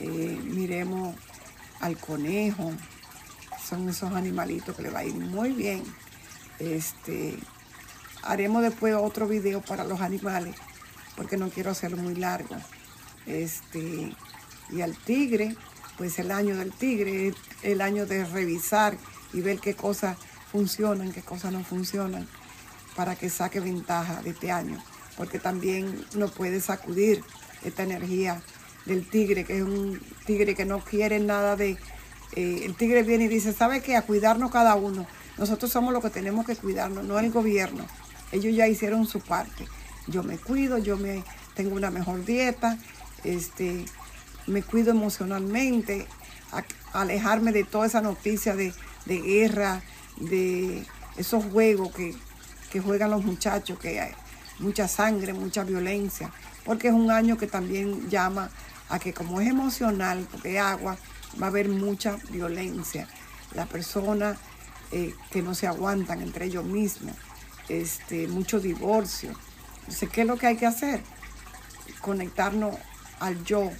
miremos 0.00 1.16
al 1.80 1.96
conejo, 1.96 2.72
son 3.68 3.88
esos 3.88 4.12
animalitos 4.12 4.74
que 4.74 4.82
le 4.82 4.90
va 4.90 5.00
a 5.00 5.04
ir 5.04 5.14
muy 5.14 5.52
bien. 5.52 5.82
Este, 6.58 7.38
haremos 8.22 8.62
después 8.62 8.94
otro 8.94 9.28
video 9.28 9.60
para 9.60 9.84
los 9.84 10.00
animales, 10.00 10.54
porque 11.16 11.36
no 11.36 11.50
quiero 11.50 11.70
hacerlo 11.70 11.98
muy 11.98 12.14
largo. 12.14 12.56
Este, 13.26 14.12
y 14.70 14.80
al 14.80 14.96
tigre, 14.96 15.56
pues 15.96 16.18
el 16.18 16.30
año 16.30 16.56
del 16.56 16.72
tigre 16.72 17.28
es 17.28 17.34
el 17.62 17.80
año 17.80 18.06
de 18.06 18.24
revisar 18.24 18.96
y 19.32 19.40
ver 19.40 19.58
qué 19.58 19.74
cosas 19.74 20.16
funcionan, 20.50 21.12
qué 21.12 21.22
cosas 21.22 21.52
no 21.52 21.62
funcionan, 21.64 22.26
para 22.96 23.16
que 23.16 23.30
saque 23.30 23.60
ventaja 23.60 24.22
de 24.22 24.30
este 24.30 24.50
año, 24.50 24.82
porque 25.16 25.38
también 25.38 26.04
no 26.14 26.28
puede 26.28 26.60
sacudir 26.60 27.22
esta 27.64 27.82
energía 27.82 28.42
del 28.86 29.08
tigre, 29.08 29.44
que 29.44 29.58
es 29.58 29.62
un 29.62 30.00
tigre 30.24 30.54
que 30.54 30.64
no 30.64 30.80
quiere 30.80 31.20
nada 31.20 31.56
de... 31.56 31.76
Eh, 32.36 32.62
el 32.64 32.74
tigre 32.74 33.02
viene 33.02 33.24
y 33.24 33.28
dice, 33.28 33.52
¿sabe 33.52 33.82
qué? 33.82 33.96
A 33.96 34.02
cuidarnos 34.02 34.50
cada 34.50 34.74
uno. 34.74 35.06
Nosotros 35.38 35.70
somos 35.70 35.92
los 35.92 36.02
que 36.02 36.10
tenemos 36.10 36.46
que 36.46 36.56
cuidarnos, 36.56 37.04
no 37.04 37.18
el 37.18 37.30
gobierno. 37.30 37.86
Ellos 38.32 38.54
ya 38.54 38.66
hicieron 38.66 39.06
su 39.06 39.20
parte. 39.20 39.66
Yo 40.06 40.22
me 40.22 40.38
cuido, 40.38 40.78
yo 40.78 40.96
me 40.96 41.22
tengo 41.54 41.74
una 41.74 41.90
mejor 41.90 42.24
dieta, 42.24 42.78
este, 43.24 43.84
me 44.48 44.62
cuido 44.62 44.90
emocionalmente, 44.90 46.06
alejarme 46.92 47.52
de 47.52 47.64
toda 47.64 47.86
esa 47.86 48.00
noticia 48.00 48.56
de, 48.56 48.72
guerra, 49.06 49.82
de 50.16 50.84
esos 51.16 51.44
juegos 51.44 51.92
que, 51.94 52.14
que, 52.70 52.80
juegan 52.80 53.10
los 53.10 53.24
muchachos, 53.24 53.78
que 53.78 54.00
hay 54.00 54.12
mucha 54.58 54.88
sangre, 54.88 55.32
mucha 55.32 55.64
violencia, 55.64 56.30
porque 56.64 56.88
es 56.88 56.94
un 56.94 57.10
año 57.10 57.36
que 57.36 57.46
también 57.46 58.08
llama 58.10 58.50
a 58.88 58.98
que 58.98 59.12
como 59.12 59.40
es 59.40 59.48
emocional, 59.48 60.26
porque 60.30 60.56
es 60.56 60.62
agua, 60.62 60.96
va 61.40 61.46
a 61.46 61.50
haber 61.50 61.68
mucha 61.68 62.16
violencia. 62.30 63.06
Las 63.54 63.68
personas 63.68 64.38
eh, 64.90 65.14
que 65.30 65.42
no 65.42 65.54
se 65.54 65.66
aguantan 65.66 66.22
entre 66.22 66.46
ellos 66.46 66.64
mismos, 66.64 67.14
este, 67.68 68.26
mucho 68.28 68.60
divorcio. 68.60 69.30
Entonces, 69.80 70.08
¿qué 70.10 70.22
es 70.22 70.26
lo 70.26 70.36
que 70.36 70.46
hay 70.46 70.56
que 70.56 70.66
hacer? 70.66 71.02
Conectarnos 72.00 72.74
al 73.20 73.42
yo, 73.44 73.70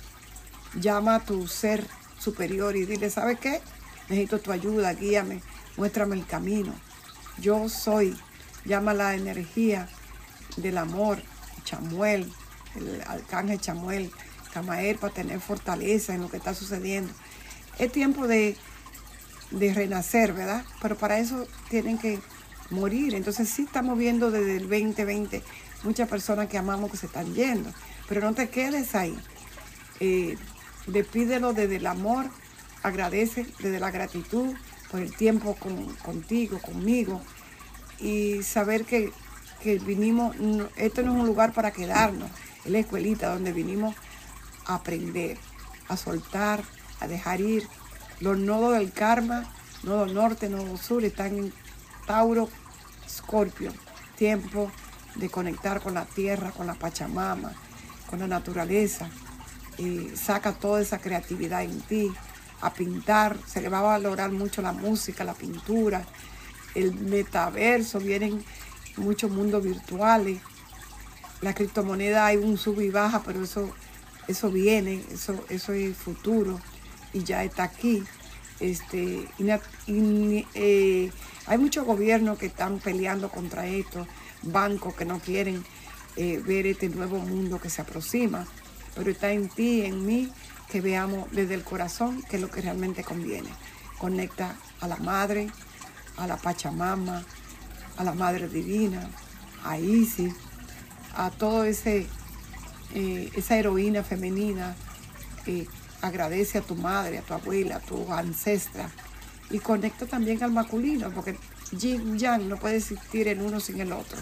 llama 0.75 1.17
a 1.17 1.25
tu 1.25 1.47
ser 1.47 1.87
superior 2.19 2.77
y 2.77 2.85
dile, 2.85 3.11
¿sabes 3.11 3.39
qué? 3.39 3.61
Necesito 4.09 4.41
tu 4.41 4.53
ayuda, 4.53 4.93
guíame, 4.95 5.43
muéstrame 5.77 6.17
el 6.17 6.27
camino. 6.27 6.75
Yo 7.39 7.69
soy, 7.69 8.17
llama 8.65 8.95
la 8.95 9.15
energía 9.15 9.89
del 10.57 10.79
amor, 10.79 11.23
Chamuel, 11.65 12.33
el 12.75 13.03
arcángel 13.07 13.61
Chamuel, 13.61 14.11
Camaer, 14.53 14.99
para 14.99 15.13
tener 15.13 15.41
fortaleza 15.41 16.15
en 16.15 16.23
lo 16.23 16.31
que 16.31 16.39
está 16.39 16.55
sucediendo. 16.55 17.13
Es 17.79 17.93
tiempo 17.93 18.27
de, 18.27 18.57
de 19.51 19.75
renacer, 19.75 20.33
¿verdad? 20.33 20.65
Pero 20.81 20.97
para 20.97 21.19
eso 21.19 21.47
tienen 21.69 21.99
que 21.99 22.19
morir. 22.71 23.15
Entonces 23.15 23.49
sí 23.49 23.63
estamos 23.63 23.99
viendo 23.99 24.31
desde 24.31 24.57
el 24.57 24.69
2020 24.69 25.43
muchas 25.85 26.09
personas 26.09 26.49
que 26.49 26.59
amamos 26.59 26.91
que 26.91 26.97
se 26.97 27.07
están 27.07 27.35
yendo. 27.35 27.71
Pero 28.09 28.21
no 28.21 28.35
te 28.35 28.49
quedes 28.49 28.95
ahí. 28.95 29.17
Eh, 30.01 30.37
despídelo 30.89 31.53
desde 31.53 31.77
el 31.77 31.87
amor, 31.87 32.27
agradece 32.83 33.47
desde 33.59 33.81
la 33.81 33.91
gratitud 33.91 34.55
por 34.91 35.01
el 35.01 35.15
tiempo 35.15 35.57
contigo, 36.03 36.59
conmigo, 36.61 37.21
y 37.99 38.43
saber 38.43 38.85
que, 38.85 39.13
vinimos, 39.85 40.37
esto 40.77 41.03
no 41.03 41.15
es 41.15 41.21
un 41.21 41.27
lugar 41.27 41.53
para 41.53 41.73
quedarnos, 41.73 42.31
es 42.65 42.71
la 42.71 42.79
escuelita 42.79 43.33
donde 43.33 43.53
vinimos 43.53 43.95
a 44.67 44.77
aprender, 44.77 45.37
a 45.89 45.97
soltar, 45.97 46.63
a 47.01 47.07
dejar 47.07 47.41
ir. 47.41 47.69
Los 48.21 48.39
nodos 48.39 48.79
del 48.79 48.93
karma, 48.93 49.45
nodo 49.83 50.07
norte, 50.07 50.49
nodo 50.49 50.77
sur, 50.77 51.05
están 51.05 51.37
en 51.39 51.53
Tauro, 52.07 52.49
Scorpio, 53.09 53.73
tiempo 54.17 54.71
de 55.17 55.29
conectar 55.29 55.81
con 55.81 55.95
la 55.95 56.05
tierra, 56.05 56.51
con 56.51 56.67
la 56.67 56.75
Pachamama, 56.75 57.53
con 58.09 58.21
la 58.21 58.27
naturaleza, 58.27 59.11
y 59.79 60.11
saca 60.17 60.53
toda 60.53 60.81
esa 60.81 60.99
creatividad 60.99 61.63
en 61.63 61.81
ti, 61.83 62.13
a 62.61 62.75
pintar, 62.75 63.37
se 63.47 63.61
le 63.61 63.69
va 63.69 63.79
a 63.79 63.83
valorar 63.83 64.33
mucho 64.33 64.61
la 64.63 64.73
música, 64.73 65.25
la 65.25 65.35
pintura, 65.35 66.05
el 66.75 66.95
metaverso, 66.95 68.01
vienen 68.01 68.45
muchos 68.97 69.31
mundos 69.31 69.63
virtuales, 69.63 70.41
la 71.41 71.55
criptomoneda 71.55 72.27
hay 72.27 72.37
un 72.37 72.59
sub 72.59 72.81
y 72.81 72.91
baja, 72.91 73.23
pero 73.25 73.45
eso, 73.45 73.71
eso 74.27 74.51
viene, 74.51 75.05
eso, 75.13 75.45
eso 75.49 75.73
es 75.73 75.97
futuro 75.97 76.61
y 77.13 77.23
ya 77.23 77.45
está 77.45 77.63
aquí. 77.63 78.03
Este, 78.59 79.29
eh, 80.55 81.13
hay 81.47 81.59
muchos 81.59 81.87
gobiernos 81.87 82.39
que 82.39 82.47
están 82.47 82.81
peleando 82.81 83.29
contra 83.29 83.69
esto, 83.69 84.05
bancos 84.43 84.95
que 84.95 85.05
no 85.05 85.21
quieren 85.21 85.65
eh, 86.17 86.43
ver 86.45 86.67
este 86.67 86.89
nuevo 86.89 87.21
mundo 87.21 87.61
que 87.61 87.71
se 87.71 87.83
aproxima 87.83 88.49
pero 88.99 89.13
está 89.13 89.31
en 89.31 89.49
ti, 89.49 89.83
en 89.83 90.05
mí, 90.05 90.29
que 90.69 90.81
veamos 90.81 91.31
desde 91.31 91.55
el 91.55 91.63
corazón 91.63 92.21
qué 92.29 92.35
es 92.35 92.43
lo 92.43 92.51
que 92.51 92.61
realmente 92.61 93.05
conviene. 93.05 93.49
Conecta 93.97 94.57
a 94.81 94.89
la 94.89 94.97
Madre, 94.97 95.49
a 96.17 96.27
la 96.27 96.37
Pachamama, 96.37 97.25
a 97.97 98.05
la 98.05 98.13
Madre 98.13 98.49
Divina, 98.49 99.09
a 99.65 99.79
Isis, 99.79 100.35
a 101.15 101.31
todo 101.31 101.63
ese 101.63 102.09
eh, 102.95 103.31
esa 103.37 103.57
heroína 103.57 104.03
femenina. 104.03 104.75
agradece 106.03 106.59
a 106.59 106.63
tu 106.63 106.75
madre, 106.75 107.19
a 107.19 107.23
tu 107.23 107.35
abuela, 107.35 107.77
a 107.77 107.81
tu 107.81 108.13
ancestra. 108.13 108.91
Y 109.51 109.61
conecta 109.61 110.07
también 110.07 110.43
al 110.43 110.51
masculino, 110.51 111.11
porque 111.11 111.37
Yin 111.71 112.19
Yang 112.19 112.49
no 112.49 112.57
puede 112.57 112.77
existir 112.77 113.29
en 113.29 113.43
uno 113.43 113.61
sin 113.61 113.81
el 113.81 113.93
otro. 113.93 114.19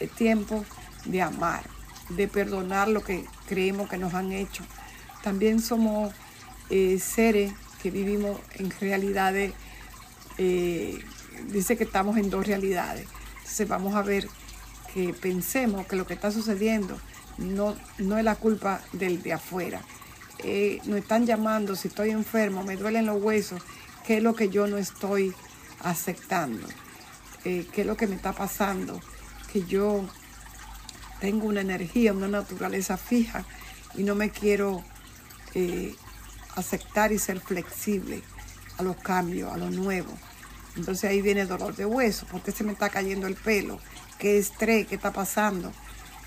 Es 0.00 0.10
tiempo 0.12 0.64
de 1.04 1.20
amar 1.22 1.78
de 2.08 2.28
perdonar 2.28 2.88
lo 2.88 3.02
que 3.02 3.24
creemos 3.48 3.88
que 3.88 3.96
nos 3.96 4.14
han 4.14 4.32
hecho. 4.32 4.62
También 5.22 5.60
somos 5.60 6.12
eh, 6.70 6.98
seres 6.98 7.52
que 7.82 7.90
vivimos 7.90 8.38
en 8.54 8.70
realidades, 8.80 9.52
eh, 10.36 10.98
dice 11.50 11.76
que 11.76 11.84
estamos 11.84 12.16
en 12.16 12.30
dos 12.30 12.46
realidades. 12.46 13.06
Entonces 13.38 13.68
vamos 13.68 13.94
a 13.94 14.02
ver 14.02 14.28
que 14.92 15.14
pensemos 15.14 15.86
que 15.86 15.96
lo 15.96 16.06
que 16.06 16.14
está 16.14 16.30
sucediendo 16.30 16.98
no, 17.38 17.76
no 17.98 18.18
es 18.18 18.24
la 18.24 18.36
culpa 18.36 18.80
del 18.92 19.22
de 19.22 19.32
afuera. 19.32 19.80
Eh, 20.44 20.80
nos 20.84 20.98
están 20.98 21.26
llamando, 21.26 21.74
si 21.74 21.88
estoy 21.88 22.10
enfermo, 22.10 22.62
me 22.62 22.76
duelen 22.76 23.06
los 23.06 23.20
huesos, 23.20 23.62
¿qué 24.06 24.18
es 24.18 24.22
lo 24.22 24.34
que 24.34 24.50
yo 24.50 24.66
no 24.66 24.76
estoy 24.76 25.34
aceptando? 25.80 26.66
¿Qué 27.42 27.66
es 27.74 27.86
lo 27.86 27.96
que 27.96 28.06
me 28.06 28.14
está 28.14 28.32
pasando? 28.32 29.00
Que 29.50 29.62
yo 29.62 30.04
tengo 31.20 31.46
una 31.46 31.60
energía, 31.60 32.12
una 32.12 32.28
naturaleza 32.28 32.96
fija 32.96 33.44
y 33.94 34.02
no 34.02 34.14
me 34.14 34.30
quiero 34.30 34.82
eh, 35.54 35.94
aceptar 36.54 37.12
y 37.12 37.18
ser 37.18 37.40
flexible 37.40 38.22
a 38.76 38.82
los 38.82 38.96
cambios, 38.96 39.52
a 39.52 39.56
lo 39.56 39.70
nuevo. 39.70 40.12
Entonces 40.76 41.10
ahí 41.10 41.22
viene 41.22 41.46
dolor 41.46 41.74
de 41.74 41.86
hueso, 41.86 42.26
porque 42.30 42.52
se 42.52 42.64
me 42.64 42.72
está 42.72 42.88
cayendo 42.88 43.26
el 43.26 43.34
pelo, 43.34 43.80
qué 44.18 44.38
estrés, 44.38 44.86
qué 44.86 44.94
está 44.94 45.12
pasando, 45.12 45.72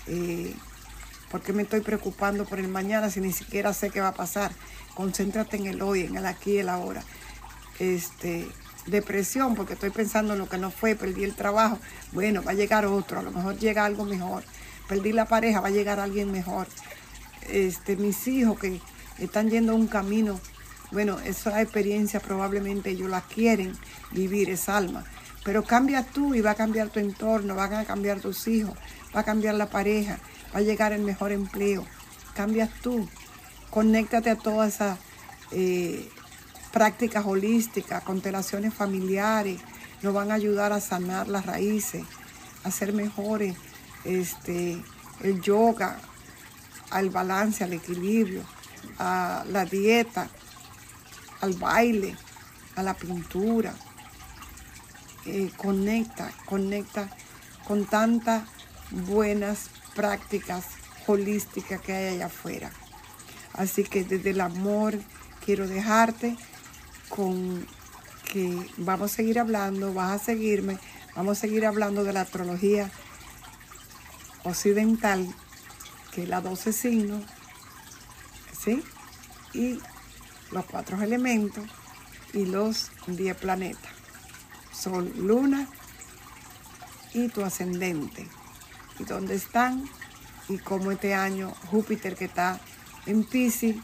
eh, 0.06 0.54
por 1.30 1.40
qué 1.40 1.52
me 1.54 1.62
estoy 1.62 1.80
preocupando 1.80 2.44
por 2.44 2.58
el 2.58 2.68
mañana 2.68 3.08
si 3.08 3.20
ni 3.20 3.32
siquiera 3.32 3.72
sé 3.72 3.90
qué 3.90 4.00
va 4.00 4.08
a 4.08 4.14
pasar. 4.14 4.52
Concéntrate 4.94 5.56
en 5.56 5.66
el 5.66 5.80
hoy, 5.80 6.02
en 6.02 6.16
el 6.16 6.26
aquí 6.26 6.52
y 6.52 6.58
el 6.58 6.68
ahora. 6.68 7.02
Este, 7.78 8.46
depresión, 8.86 9.54
porque 9.54 9.72
estoy 9.72 9.88
pensando 9.88 10.34
en 10.34 10.40
lo 10.40 10.48
que 10.48 10.58
no 10.58 10.70
fue, 10.70 10.94
perdí 10.94 11.24
el 11.24 11.34
trabajo. 11.34 11.78
Bueno, 12.12 12.42
va 12.42 12.50
a 12.50 12.54
llegar 12.54 12.84
otro, 12.84 13.20
a 13.20 13.22
lo 13.22 13.30
mejor 13.30 13.56
llega 13.58 13.86
algo 13.86 14.04
mejor 14.04 14.44
perdí 14.88 15.12
la 15.12 15.26
pareja, 15.26 15.60
va 15.60 15.68
a 15.68 15.72
llegar 15.72 16.00
alguien 16.00 16.30
mejor. 16.30 16.66
Este, 17.48 17.96
mis 17.96 18.26
hijos 18.28 18.58
que 18.58 18.80
están 19.18 19.50
yendo 19.50 19.74
un 19.74 19.86
camino. 19.86 20.40
Bueno, 20.90 21.18
esa 21.20 21.62
experiencia 21.62 22.20
probablemente 22.20 22.90
ellos 22.90 23.08
la 23.08 23.22
quieren 23.22 23.72
vivir, 24.10 24.50
esa 24.50 24.76
alma. 24.76 25.04
Pero 25.44 25.64
cambia 25.64 26.04
tú 26.04 26.34
y 26.34 26.40
va 26.40 26.52
a 26.52 26.54
cambiar 26.54 26.90
tu 26.90 27.00
entorno, 27.00 27.54
van 27.54 27.74
a 27.74 27.84
cambiar 27.84 28.20
tus 28.20 28.46
hijos, 28.46 28.76
va 29.14 29.20
a 29.20 29.24
cambiar 29.24 29.54
la 29.54 29.70
pareja, 29.70 30.18
va 30.54 30.58
a 30.58 30.62
llegar 30.62 30.92
el 30.92 31.02
mejor 31.02 31.32
empleo. 31.32 31.84
Cambias 32.34 32.70
tú. 32.82 33.08
Conéctate 33.70 34.30
a 34.30 34.36
todas 34.36 34.74
esas 34.74 34.98
eh, 35.50 36.08
prácticas 36.72 37.24
holísticas, 37.26 38.02
constelaciones 38.02 38.74
familiares, 38.74 39.60
nos 40.02 40.12
van 40.12 40.30
a 40.30 40.34
ayudar 40.34 40.72
a 40.72 40.80
sanar 40.80 41.28
las 41.28 41.46
raíces, 41.46 42.04
a 42.64 42.70
ser 42.70 42.92
mejores, 42.92 43.56
este, 44.04 44.82
el 45.20 45.40
yoga, 45.40 45.98
al 46.90 47.10
balance, 47.10 47.64
al 47.64 47.72
equilibrio, 47.72 48.42
a 48.98 49.44
la 49.48 49.64
dieta, 49.64 50.28
al 51.40 51.54
baile, 51.54 52.16
a 52.76 52.82
la 52.82 52.94
pintura. 52.94 53.74
Eh, 55.24 55.50
conecta, 55.56 56.32
conecta 56.46 57.08
con 57.64 57.86
tantas 57.86 58.42
buenas 58.90 59.70
prácticas 59.94 60.64
holísticas 61.06 61.80
que 61.80 61.92
hay 61.92 62.14
allá 62.14 62.26
afuera. 62.26 62.70
Así 63.54 63.84
que 63.84 64.04
desde 64.04 64.30
el 64.30 64.40
amor 64.40 64.98
quiero 65.44 65.68
dejarte 65.68 66.36
con 67.08 67.66
que 68.32 68.66
vamos 68.78 69.12
a 69.12 69.14
seguir 69.14 69.38
hablando, 69.38 69.92
vas 69.92 70.22
a 70.22 70.24
seguirme, 70.24 70.78
vamos 71.14 71.38
a 71.38 71.40
seguir 71.42 71.66
hablando 71.66 72.02
de 72.02 72.12
la 72.12 72.22
astrología 72.22 72.90
occidental, 74.44 75.26
que 76.12 76.24
es 76.24 76.28
la 76.28 76.40
12 76.40 76.72
signos, 76.72 77.24
¿sí? 78.62 78.82
Y 79.54 79.80
los 80.50 80.64
cuatro 80.66 81.00
elementos 81.02 81.64
y 82.32 82.46
los 82.46 82.90
10 83.06 83.36
planetas. 83.36 83.92
Sol, 84.72 85.12
luna 85.16 85.68
y 87.14 87.28
tu 87.28 87.42
ascendente. 87.42 88.26
Y 88.98 89.04
dónde 89.04 89.34
están 89.34 89.84
y 90.48 90.58
cómo 90.58 90.90
este 90.90 91.14
año 91.14 91.52
Júpiter 91.70 92.16
que 92.16 92.26
está 92.26 92.60
en 93.06 93.24
Pisces 93.24 93.76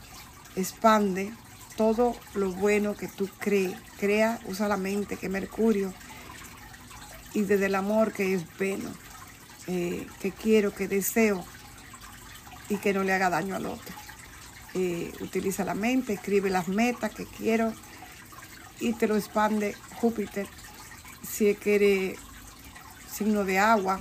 expande 0.57 1.33
todo 1.77 2.17
lo 2.35 2.53
bueno 2.53 2.97
que 2.97 3.09
tú 3.09 3.29
crees. 3.39 3.77
Crea, 3.99 4.41
usa 4.47 4.69
la 4.69 4.77
mente, 4.77 5.17
que 5.17 5.29
Mercurio, 5.29 5.93
y 7.35 7.43
desde 7.43 7.67
el 7.67 7.75
amor 7.75 8.13
que 8.13 8.35
es 8.35 8.45
Venus, 8.59 8.93
eh, 9.69 10.07
que 10.21 10.33
quiero, 10.33 10.75
que 10.75 10.89
deseo, 10.89 11.45
y 12.69 12.77
que 12.77 12.93
no 12.93 13.03
le 13.03 13.13
haga 13.13 13.31
daño 13.31 13.55
al 13.57 13.67
otro. 13.67 13.95
Eh, 14.75 15.13
utiliza 15.21 15.65
la 15.65 15.75
mente, 15.75 16.13
escribe 16.13 16.51
las 16.51 16.69
metas 16.69 17.15
que 17.15 17.25
quiero 17.25 17.73
y 18.81 18.93
te 18.93 19.09
lo 19.09 19.17
expande 19.17 19.75
Júpiter. 20.01 20.47
Si 21.27 21.55
quiere 21.55 22.17
signo 23.11 23.45
de 23.45 23.59
agua 23.59 24.01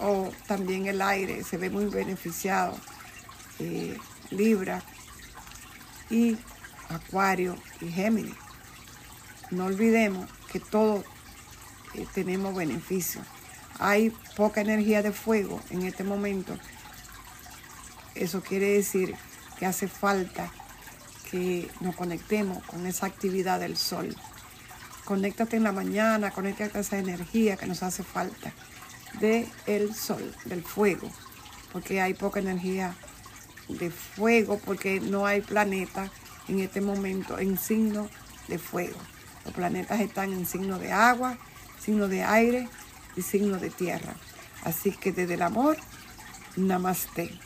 o 0.00 0.32
también 0.46 0.86
el 0.86 1.00
aire, 1.00 1.44
se 1.44 1.56
ve 1.56 1.70
muy 1.70 1.86
beneficiado. 1.86 2.76
Eh, 3.60 3.96
Libra, 4.30 4.82
y 6.10 6.36
Acuario 6.88 7.56
y 7.80 7.88
Géminis. 7.88 8.34
No 9.50 9.66
olvidemos 9.66 10.28
que 10.50 10.60
todos 10.60 11.04
tenemos 12.14 12.54
beneficios. 12.54 13.24
Hay 13.78 14.10
poca 14.36 14.60
energía 14.60 15.02
de 15.02 15.12
fuego 15.12 15.60
en 15.70 15.82
este 15.82 16.04
momento. 16.04 16.56
Eso 18.14 18.42
quiere 18.42 18.68
decir 18.68 19.16
que 19.58 19.66
hace 19.66 19.88
falta 19.88 20.50
que 21.30 21.70
nos 21.80 21.96
conectemos 21.96 22.62
con 22.64 22.86
esa 22.86 23.06
actividad 23.06 23.60
del 23.60 23.76
sol. 23.76 24.14
Conéctate 25.04 25.56
en 25.56 25.64
la 25.64 25.72
mañana, 25.72 26.30
conéctate 26.30 26.78
a 26.78 26.80
esa 26.80 26.98
energía 26.98 27.56
que 27.56 27.66
nos 27.66 27.82
hace 27.82 28.04
falta 28.04 28.52
del 29.20 29.48
el 29.66 29.94
sol, 29.94 30.34
del 30.44 30.62
fuego, 30.62 31.10
porque 31.72 32.00
hay 32.00 32.14
poca 32.14 32.40
energía 32.40 32.94
de 33.68 33.90
fuego 33.90 34.58
porque 34.64 35.00
no 35.00 35.26
hay 35.26 35.40
planeta 35.40 36.10
en 36.48 36.60
este 36.60 36.80
momento 36.80 37.38
en 37.38 37.58
signo 37.58 38.08
de 38.48 38.58
fuego. 38.58 38.98
Los 39.44 39.54
planetas 39.54 40.00
están 40.00 40.32
en 40.32 40.46
signo 40.46 40.78
de 40.78 40.92
agua, 40.92 41.36
signo 41.80 42.08
de 42.08 42.22
aire 42.22 42.68
y 43.16 43.22
signo 43.22 43.58
de 43.58 43.70
tierra. 43.70 44.14
Así 44.64 44.92
que 44.92 45.12
desde 45.12 45.34
el 45.34 45.42
amor, 45.42 45.76
namaste. 46.56 47.38